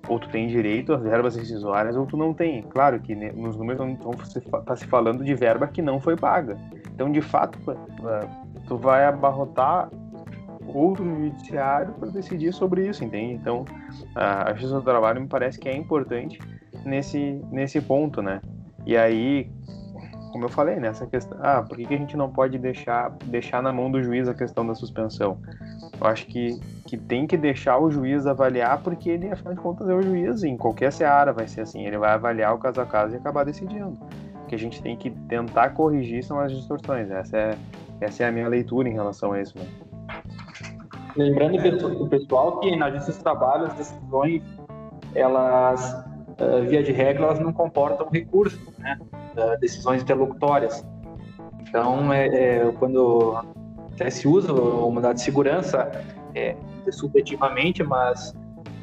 ou 0.09 0.19
tu 0.19 0.29
tem 0.29 0.47
direito 0.47 0.93
às 0.93 1.03
verbas 1.03 1.37
rescisórias 1.37 1.97
ou 1.97 2.07
tu 2.07 2.17
não 2.17 2.33
tem. 2.33 2.63
Claro 2.63 3.01
que 3.01 3.15
nos 3.15 3.57
números 3.57 3.81
não 3.81 4.11
está 4.13 4.77
se 4.77 4.87
falando 4.87 5.25
de 5.25 5.35
verba 5.35 5.67
que 5.67 5.83
não 5.83 6.01
foi 6.01 6.17
paga. 6.17 6.57
Então, 6.95 7.11
de 7.11 7.21
fato, 7.21 7.59
tu 8.67 8.77
vai 8.77 9.05
abarrotar 9.05 9.91
outro 10.67 11.05
judiciário 11.05 11.93
para 11.95 12.11
decidir 12.11 12.53
sobre 12.53 12.87
isso, 12.89 13.05
entende? 13.05 13.35
Então, 13.35 13.65
a 14.15 14.51
justiça 14.53 14.75
do 14.77 14.83
trabalho 14.83 15.21
me 15.21 15.29
parece 15.29 15.59
que 15.59 15.69
é 15.69 15.77
importante 15.77 16.39
nesse, 16.85 17.41
nesse 17.51 17.81
ponto, 17.81 18.23
né? 18.23 18.41
E 18.85 18.97
aí, 18.97 19.51
como 20.37 20.45
eu 20.45 20.51
falei, 20.51 20.77
nessa 20.77 21.07
questão, 21.07 21.39
ah, 21.41 21.63
por 21.63 21.79
que, 21.79 21.87
que 21.87 21.95
a 21.95 21.97
gente 21.97 22.15
não 22.15 22.31
pode 22.31 22.59
deixar, 22.59 23.11
deixar 23.25 23.63
na 23.63 23.73
mão 23.73 23.91
do 23.91 24.03
juiz 24.03 24.29
a 24.29 24.35
questão 24.35 24.67
da 24.67 24.75
suspensão? 24.75 25.39
Eu 25.99 26.07
acho 26.07 26.27
que, 26.27 26.61
que 26.87 26.99
tem 26.99 27.27
que 27.27 27.39
deixar 27.39 27.79
o 27.79 27.91
juiz 27.91 28.27
avaliar, 28.27 28.83
porque 28.83 29.09
ele, 29.09 29.31
afinal 29.31 29.55
de 29.55 29.61
contas, 29.61 29.89
é 29.89 29.95
o 29.95 30.03
juiz, 30.03 30.45
em 30.45 30.55
qualquer 30.55 30.93
seara 30.93 31.33
vai 31.33 31.49
ser 31.49 31.63
assim, 31.63 31.87
ele 31.87 31.97
vai 31.97 32.11
avaliar 32.11 32.55
o 32.55 32.59
caso 32.59 32.83
a 32.83 32.85
caso 32.85 33.15
e 33.15 33.17
acabar 33.17 33.47
decidindo. 33.47 33.99
O 34.43 34.47
que 34.47 34.55
a 34.55 34.59
gente 34.59 34.83
tem 34.83 34.95
que 34.95 35.11
tentar 35.11 35.71
corrigir 35.71 36.23
são 36.23 36.39
as 36.39 36.53
distorções, 36.53 37.11
essa 37.11 37.35
é, 37.39 37.59
essa 38.03 38.25
é 38.25 38.29
a 38.29 38.31
minha 38.31 38.47
leitura 38.47 38.91
em 38.91 38.93
relação 38.93 39.33
a 39.33 39.41
isso. 39.41 39.59
Né? 39.59 39.65
Lembrando 41.17 42.03
o 42.03 42.09
pessoal 42.09 42.61
que 42.61 42.77
na 42.77 42.91
Justiça 42.91 43.21
do 43.21 43.23
Trabalho 43.23 43.65
as 43.69 43.73
decisões, 43.73 44.43
elas 45.15 45.95
uh, 46.39 46.63
via 46.69 46.83
de 46.83 46.93
regra, 46.93 47.25
elas 47.25 47.41
não 47.41 47.55
comportam 47.55 48.07
recurso, 48.11 48.71
né? 48.77 48.99
Decisões 49.61 50.03
interlocutórias. 50.03 50.85
Então, 51.69 52.13
é, 52.13 52.27
é, 52.27 52.73
quando 52.79 53.37
até 53.93 54.11
se 54.11 54.29
usa 54.29 54.53
o 54.53 54.91
mandado 54.91 55.17
de 55.17 55.23
segurança 55.23 55.91
é, 56.35 56.55
subjetivamente, 56.91 57.83
mas 57.83 58.35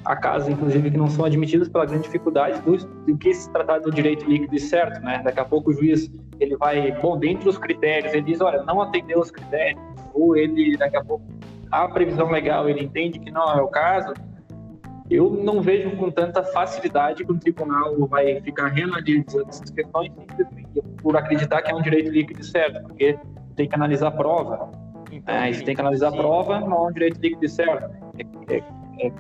há 0.06 0.16
casos, 0.16 0.50
inclusive, 0.50 0.92
que 0.92 0.98
não 0.98 1.08
são 1.08 1.26
admitidos 1.26 1.70
pela 1.70 1.86
grande 1.86 2.04
dificuldade 2.04 2.62
do, 2.62 2.78
do 2.78 3.18
que 3.18 3.34
se 3.34 3.50
tratar 3.52 3.80
do 3.80 3.92
direito 3.92 4.26
líquido 4.26 4.56
e 4.56 4.60
certo, 4.60 5.02
né? 5.02 5.22
Daqui 5.24 5.40
a 5.40 5.46
pouco 5.46 5.72
o 5.72 5.74
juiz, 5.74 6.12
ele 6.40 6.58
vai, 6.58 6.92
bom, 7.00 7.18
dentro 7.18 7.46
dos 7.46 7.58
critérios, 7.58 8.14
ele 8.14 8.24
diz, 8.24 8.42
olha, 8.42 8.64
não 8.64 8.82
atendeu 8.82 9.20
os 9.20 9.32
critérios, 9.32 9.82
ou 10.14 10.36
ele, 10.36 10.78
daqui 10.78 10.98
a 10.98 11.04
pouco, 11.04 11.24
a 11.72 11.88
previsão 11.88 12.30
legal, 12.30 12.70
ele 12.70 12.84
entende 12.84 13.20
que 13.20 13.32
não 13.32 13.52
é 13.52 13.62
o 13.62 13.68
caso, 13.68 14.14
eu 15.14 15.30
não 15.30 15.62
vejo 15.62 15.96
com 15.96 16.10
tanta 16.10 16.44
facilidade 16.44 17.24
que 17.24 17.32
o 17.32 17.38
tribunal 17.38 17.96
vai 18.08 18.42
ficar 18.42 18.68
reanalisando 18.70 19.48
essas 19.48 19.70
questões 19.70 20.12
por 21.02 21.16
acreditar 21.16 21.62
que 21.62 21.72
é 21.72 21.76
um 21.76 21.82
direito 21.82 22.10
líquido 22.10 22.42
e 22.42 22.44
certo, 22.44 22.82
porque 22.82 23.18
tem 23.56 23.68
que 23.68 23.76
analisar 23.76 24.08
a 24.08 24.12
prova. 24.12 24.72
Então, 25.12 25.36
é, 25.36 25.52
tem 25.52 25.76
que 25.76 25.82
analisar 25.82 26.08
a 26.08 26.12
prova, 26.12 26.60
não 26.60 26.86
é 26.86 26.90
um 26.90 26.92
direito 26.92 27.20
líquido 27.22 27.46
e 27.46 27.50
certo. 27.50 27.96
É, 28.18 28.56
é, 28.56 28.58
é, 29.06 29.12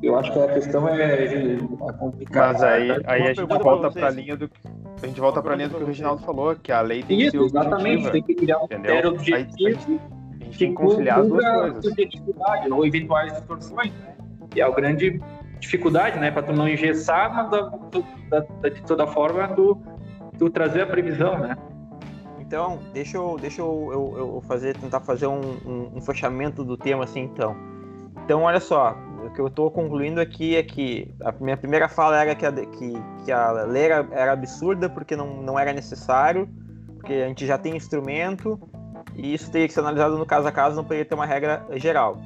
eu 0.00 0.16
acho 0.16 0.32
que 0.32 0.38
a 0.38 0.48
questão 0.48 0.88
é, 0.88 1.24
é 1.24 1.58
complicada. 1.98 2.52
Mas 2.52 2.62
aí, 2.62 2.90
aí 3.04 3.22
a 3.22 3.34
gente 3.34 3.44
volta 3.44 3.90
para 3.90 4.06
a 4.06 4.10
linha 4.10 4.36
do 4.36 4.48
a 5.02 5.06
gente 5.06 5.20
volta 5.20 5.42
para 5.42 5.54
a 5.54 5.56
linha 5.56 5.68
do 5.68 5.76
que 5.76 5.82
o 5.82 5.86
Reginaldo 5.86 6.22
falou, 6.22 6.54
que 6.54 6.70
a 6.70 6.82
lei 6.82 7.02
tem 7.02 7.18
que 7.18 7.30
ser 7.30 7.40
Exatamente, 7.40 8.10
tem 8.10 8.22
que 8.22 8.34
criar 8.34 8.58
um 8.58 8.68
critério 8.68 9.10
objetivo. 9.10 9.48
A 9.48 9.72
gente, 9.72 10.00
a 10.40 10.44
gente 10.44 10.58
tem 10.58 10.68
que 10.68 10.74
conciliar 10.74 11.20
as 11.20 11.28
duas 11.28 11.44
coisas. 11.44 11.84
Ou 12.70 12.86
eventuais 12.86 13.32
distorções, 13.32 13.92
né? 13.92 14.14
E 14.54 14.60
é 14.60 14.66
o 14.66 14.74
grande 14.74 15.20
dificuldade, 15.60 16.18
né, 16.18 16.30
para 16.30 16.42
tu 16.42 16.52
não 16.52 16.68
engessar, 16.68 17.32
mas 17.32 17.50
da, 17.50 17.60
da, 18.30 18.68
de 18.68 18.82
toda 18.82 19.06
forma 19.06 19.46
tu, 19.48 19.80
tu 20.38 20.50
trazer 20.50 20.82
a 20.82 20.86
previsão, 20.86 21.38
né? 21.38 21.56
Então, 22.40 22.80
deixa 22.92 23.16
eu, 23.16 23.36
deixa 23.40 23.60
eu, 23.60 23.90
eu, 23.92 24.18
eu 24.34 24.40
fazer, 24.40 24.76
tentar 24.76 24.98
fazer 25.00 25.28
um, 25.28 25.40
um, 25.64 25.92
um, 25.94 26.00
fechamento 26.00 26.64
do 26.64 26.76
tema 26.76 27.04
assim, 27.04 27.20
então. 27.20 27.54
Então, 28.24 28.42
olha 28.42 28.58
só, 28.58 28.96
o 29.24 29.30
que 29.30 29.40
eu 29.40 29.46
estou 29.46 29.70
concluindo 29.70 30.20
aqui 30.20 30.56
é 30.56 30.62
que 30.62 31.14
a 31.22 31.32
minha 31.40 31.56
primeira 31.56 31.88
fala 31.88 32.20
era 32.20 32.34
que 32.34 32.44
a, 32.44 32.50
que, 32.50 32.92
que 33.24 33.30
a 33.30 33.52
lei 33.62 33.84
era, 33.84 34.08
era 34.10 34.32
absurda 34.32 34.88
porque 34.88 35.14
não, 35.14 35.40
não 35.42 35.56
era 35.56 35.72
necessário, 35.72 36.48
porque 36.96 37.12
a 37.12 37.28
gente 37.28 37.46
já 37.46 37.56
tem 37.56 37.76
instrumento 37.76 38.58
e 39.14 39.32
isso 39.32 39.50
teria 39.50 39.68
que 39.68 39.72
ser 39.72 39.80
analisado 39.80 40.18
no 40.18 40.26
caso 40.26 40.48
a 40.48 40.52
caso, 40.52 40.74
não 40.74 40.82
poderia 40.82 41.04
ter 41.04 41.14
uma 41.14 41.26
regra 41.26 41.64
geral. 41.76 42.18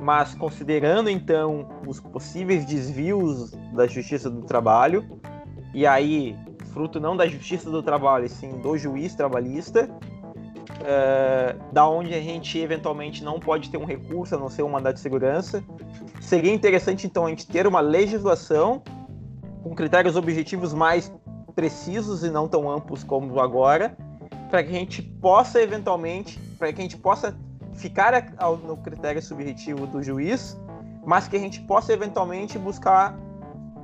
Mas 0.00 0.34
considerando 0.34 1.10
então 1.10 1.68
os 1.86 2.00
possíveis 2.00 2.64
desvios 2.64 3.50
da 3.74 3.86
Justiça 3.86 4.30
do 4.30 4.42
Trabalho, 4.42 5.04
e 5.74 5.86
aí 5.86 6.36
fruto 6.72 6.98
não 6.98 7.16
da 7.16 7.26
Justiça 7.26 7.70
do 7.70 7.82
Trabalho, 7.82 8.28
sim 8.28 8.58
do 8.60 8.78
juiz 8.78 9.14
trabalhista, 9.14 9.90
uh, 10.80 11.72
da 11.72 11.86
onde 11.86 12.14
a 12.14 12.20
gente 12.20 12.58
eventualmente 12.58 13.22
não 13.22 13.38
pode 13.38 13.70
ter 13.70 13.76
um 13.76 13.84
recurso, 13.84 14.34
a 14.34 14.38
não 14.38 14.48
ser 14.48 14.62
um 14.62 14.70
mandato 14.70 14.94
de 14.94 15.00
segurança. 15.00 15.62
Seria 16.20 16.52
interessante, 16.52 17.06
então, 17.06 17.26
a 17.26 17.28
gente 17.28 17.46
ter 17.46 17.66
uma 17.66 17.80
legislação 17.80 18.82
com 19.62 19.74
critérios 19.74 20.16
objetivos 20.16 20.72
mais 20.72 21.12
precisos 21.54 22.24
e 22.24 22.30
não 22.30 22.48
tão 22.48 22.70
amplos 22.70 23.04
como 23.04 23.38
agora, 23.40 23.96
para 24.48 24.62
que 24.62 24.70
a 24.70 24.78
gente 24.78 25.02
possa 25.02 25.60
eventualmente, 25.60 26.38
para 26.58 26.72
que 26.72 26.80
a 26.80 26.82
gente 26.82 26.96
possa 26.96 27.36
ficar 27.80 28.12
no 28.62 28.76
critério 28.76 29.22
subjetivo 29.22 29.86
do 29.86 30.02
juiz, 30.02 30.56
mas 31.04 31.26
que 31.26 31.36
a 31.36 31.40
gente 31.40 31.60
possa 31.62 31.92
eventualmente 31.92 32.58
buscar 32.58 33.16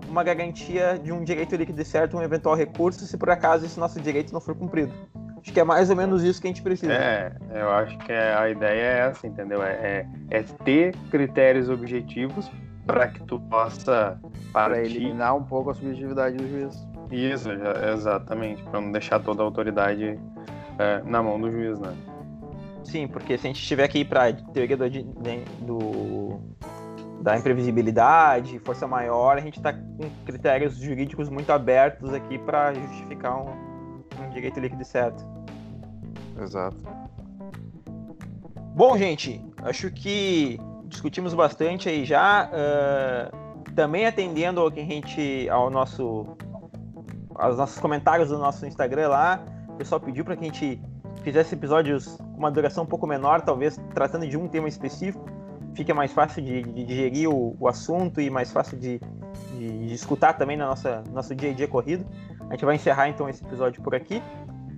uma 0.08 0.22
garantia 0.22 0.98
de 1.02 1.12
um 1.12 1.24
direito 1.24 1.56
líquido 1.56 1.80
e 1.80 1.84
certo, 1.84 2.16
um 2.16 2.22
eventual 2.22 2.54
recurso, 2.54 3.06
se 3.06 3.16
por 3.16 3.30
acaso 3.30 3.64
esse 3.64 3.80
nosso 3.80 4.00
direito 4.00 4.32
não 4.32 4.40
for 4.40 4.54
cumprido. 4.54 4.92
Acho 5.40 5.52
que 5.52 5.60
é 5.60 5.64
mais 5.64 5.90
ou 5.90 5.96
menos 5.96 6.22
isso 6.22 6.40
que 6.40 6.46
a 6.46 6.50
gente 6.50 6.62
precisa. 6.62 6.92
É, 6.92 7.32
eu 7.54 7.70
acho 7.70 7.96
que 7.98 8.12
a 8.12 8.50
ideia 8.50 8.80
é 8.80 8.98
essa, 9.08 9.26
entendeu? 9.26 9.62
É, 9.62 9.72
é, 9.72 10.06
é 10.30 10.42
ter 10.64 10.94
critérios 11.10 11.68
objetivos 11.68 12.50
para 12.84 13.08
que 13.08 13.22
tu 13.24 13.40
possa 13.40 14.18
para 14.52 14.80
eliminar 14.80 15.36
um 15.36 15.42
pouco 15.42 15.70
a 15.70 15.74
subjetividade 15.74 16.36
do 16.36 16.48
juiz. 16.48 16.86
Isso, 17.10 17.48
exatamente, 17.92 18.62
para 18.64 18.80
não 18.80 18.90
deixar 18.90 19.20
toda 19.20 19.42
a 19.42 19.44
autoridade 19.44 20.18
é, 20.78 21.02
na 21.04 21.22
mão 21.22 21.40
do 21.40 21.50
juiz, 21.50 21.78
né? 21.78 21.94
Sim, 22.86 23.08
porque 23.08 23.36
se 23.36 23.46
a 23.46 23.48
gente 23.48 23.60
estiver 23.60 23.84
aqui 23.84 24.04
para 24.04 24.32
teoria 24.32 24.76
do, 24.76 24.88
do, 25.60 26.40
da 27.20 27.36
imprevisibilidade, 27.36 28.58
força 28.60 28.86
maior, 28.86 29.36
a 29.36 29.40
gente 29.40 29.56
está 29.58 29.72
com 29.72 30.08
critérios 30.24 30.76
jurídicos 30.76 31.28
muito 31.28 31.50
abertos 31.50 32.14
aqui 32.14 32.38
para 32.38 32.72
justificar 32.74 33.38
um, 33.38 33.50
um 34.22 34.30
direito 34.30 34.60
líquido 34.60 34.84
certo. 34.84 35.26
Exato. 36.40 36.76
Bom, 38.74 38.96
gente, 38.96 39.44
acho 39.62 39.90
que 39.90 40.60
discutimos 40.84 41.34
bastante 41.34 41.88
aí 41.88 42.04
já. 42.04 42.48
Uh, 42.52 43.72
também 43.74 44.06
atendendo 44.06 44.60
ao 44.60 44.70
que 44.70 44.80
a 44.80 44.84
gente, 44.84 45.48
ao 45.50 45.70
nosso, 45.70 46.26
aos 47.34 47.56
nossos 47.56 47.78
comentários 47.78 48.28
do 48.28 48.38
nosso 48.38 48.64
Instagram 48.64 49.08
lá, 49.08 49.44
o 49.68 49.72
pessoal 49.74 50.00
pediu 50.00 50.24
para 50.24 50.36
que 50.36 50.44
a 50.44 50.46
gente 50.46 50.80
fizesse 51.26 51.56
episódios 51.56 52.16
com 52.16 52.38
uma 52.38 52.52
duração 52.52 52.84
um 52.84 52.86
pouco 52.86 53.04
menor, 53.04 53.40
talvez 53.40 53.76
tratando 53.92 54.28
de 54.28 54.36
um 54.36 54.46
tema 54.46 54.68
específico, 54.68 55.28
fica 55.74 55.92
mais 55.92 56.12
fácil 56.12 56.40
de, 56.40 56.62
de 56.62 56.84
digerir 56.84 57.28
o, 57.28 57.56
o, 57.58 57.66
assunto 57.66 58.20
e 58.20 58.30
mais 58.30 58.52
fácil 58.52 58.78
de, 58.78 59.00
de, 59.58 59.88
de 59.88 59.92
escutar 59.92 60.34
também 60.34 60.56
no 60.56 60.64
nossa, 60.64 61.02
nosso 61.12 61.34
dia 61.34 61.50
a 61.50 61.52
dia 61.52 61.66
corrido. 61.66 62.06
A 62.48 62.52
gente 62.52 62.64
vai 62.64 62.76
encerrar 62.76 63.08
então 63.08 63.28
esse 63.28 63.44
episódio 63.44 63.82
por 63.82 63.92
aqui 63.92 64.22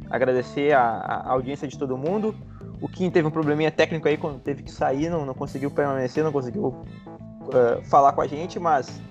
agradecer 0.09 0.73
a, 0.73 0.81
a, 0.81 1.33
audiência 1.33 1.69
de 1.69 1.77
todo 1.77 1.99
mundo. 1.99 2.35
O 2.81 2.89
Kim 2.89 3.11
teve 3.11 3.29
um 3.29 3.31
probleminha 3.31 3.71
técnico 3.71 4.09
aí 4.09 4.17
quando 4.17 4.41
teve 4.41 4.63
que 4.63 4.71
sair, 4.71 5.11
não, 5.11 5.27
não 5.27 5.35
conseguiu 5.35 5.71
permanecer, 5.71 6.25
não 6.25 6.33
conseguiu 6.33 6.69
uh, 6.69 7.85
falar 7.91 8.13
com 8.13 8.23
a 8.23 8.27
gente, 8.27 8.59
mas 8.59 9.03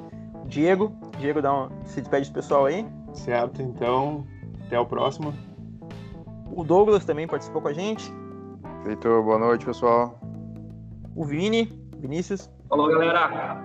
Diego, 0.48 0.92
Diego 1.20 1.40
dá 1.40 1.54
um, 1.54 1.70
se 1.86 2.02
despede 2.02 2.32
do 2.32 2.34
pessoal 2.34 2.66
aí. 2.66 2.84
Certo, 3.14 3.62
então 3.62 4.26
até 4.66 4.80
o 4.80 4.88
próximo. 4.88 5.32
O 6.52 6.64
Douglas 6.64 7.06
também 7.06 7.28
participou 7.28 7.62
com 7.62 7.68
a 7.68 7.74
gente. 7.74 8.12
Feito, 8.84 9.08
boa 9.24 9.38
noite, 9.38 9.66
pessoal. 9.66 10.20
O 11.16 11.26
Vini, 11.26 11.66
Vinícius. 11.98 12.50
Falou, 12.70 12.90
galera. 12.90 13.62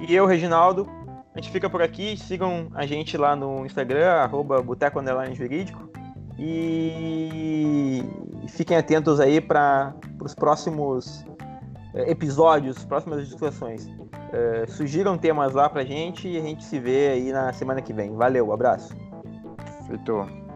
E 0.00 0.14
eu, 0.14 0.26
Reginaldo. 0.26 0.88
A 1.34 1.40
gente 1.40 1.50
fica 1.52 1.70
por 1.70 1.82
aqui. 1.82 2.16
Sigam 2.16 2.68
a 2.74 2.86
gente 2.86 3.16
lá 3.16 3.36
no 3.36 3.64
Instagram, 3.64 4.10
arroba 4.10 4.60
Boteco 4.62 5.00
Jurídico. 5.34 5.88
E 6.38 8.02
fiquem 8.48 8.76
atentos 8.76 9.20
aí 9.20 9.40
para 9.40 9.94
os 10.22 10.34
próximos 10.34 11.24
eh, 11.94 12.10
episódios, 12.10 12.84
próximas 12.84 13.26
discussões. 13.28 13.86
Uh, 13.86 14.70
sugiram 14.70 15.16
temas 15.16 15.54
lá 15.54 15.70
pra 15.70 15.84
gente 15.84 16.28
e 16.28 16.36
a 16.36 16.42
gente 16.42 16.62
se 16.62 16.78
vê 16.78 17.08
aí 17.08 17.32
na 17.32 17.52
semana 17.52 17.80
que 17.80 17.92
vem. 17.92 18.14
Valeu, 18.14 18.52
abraço. 18.52 18.94
Feito. 19.86 20.47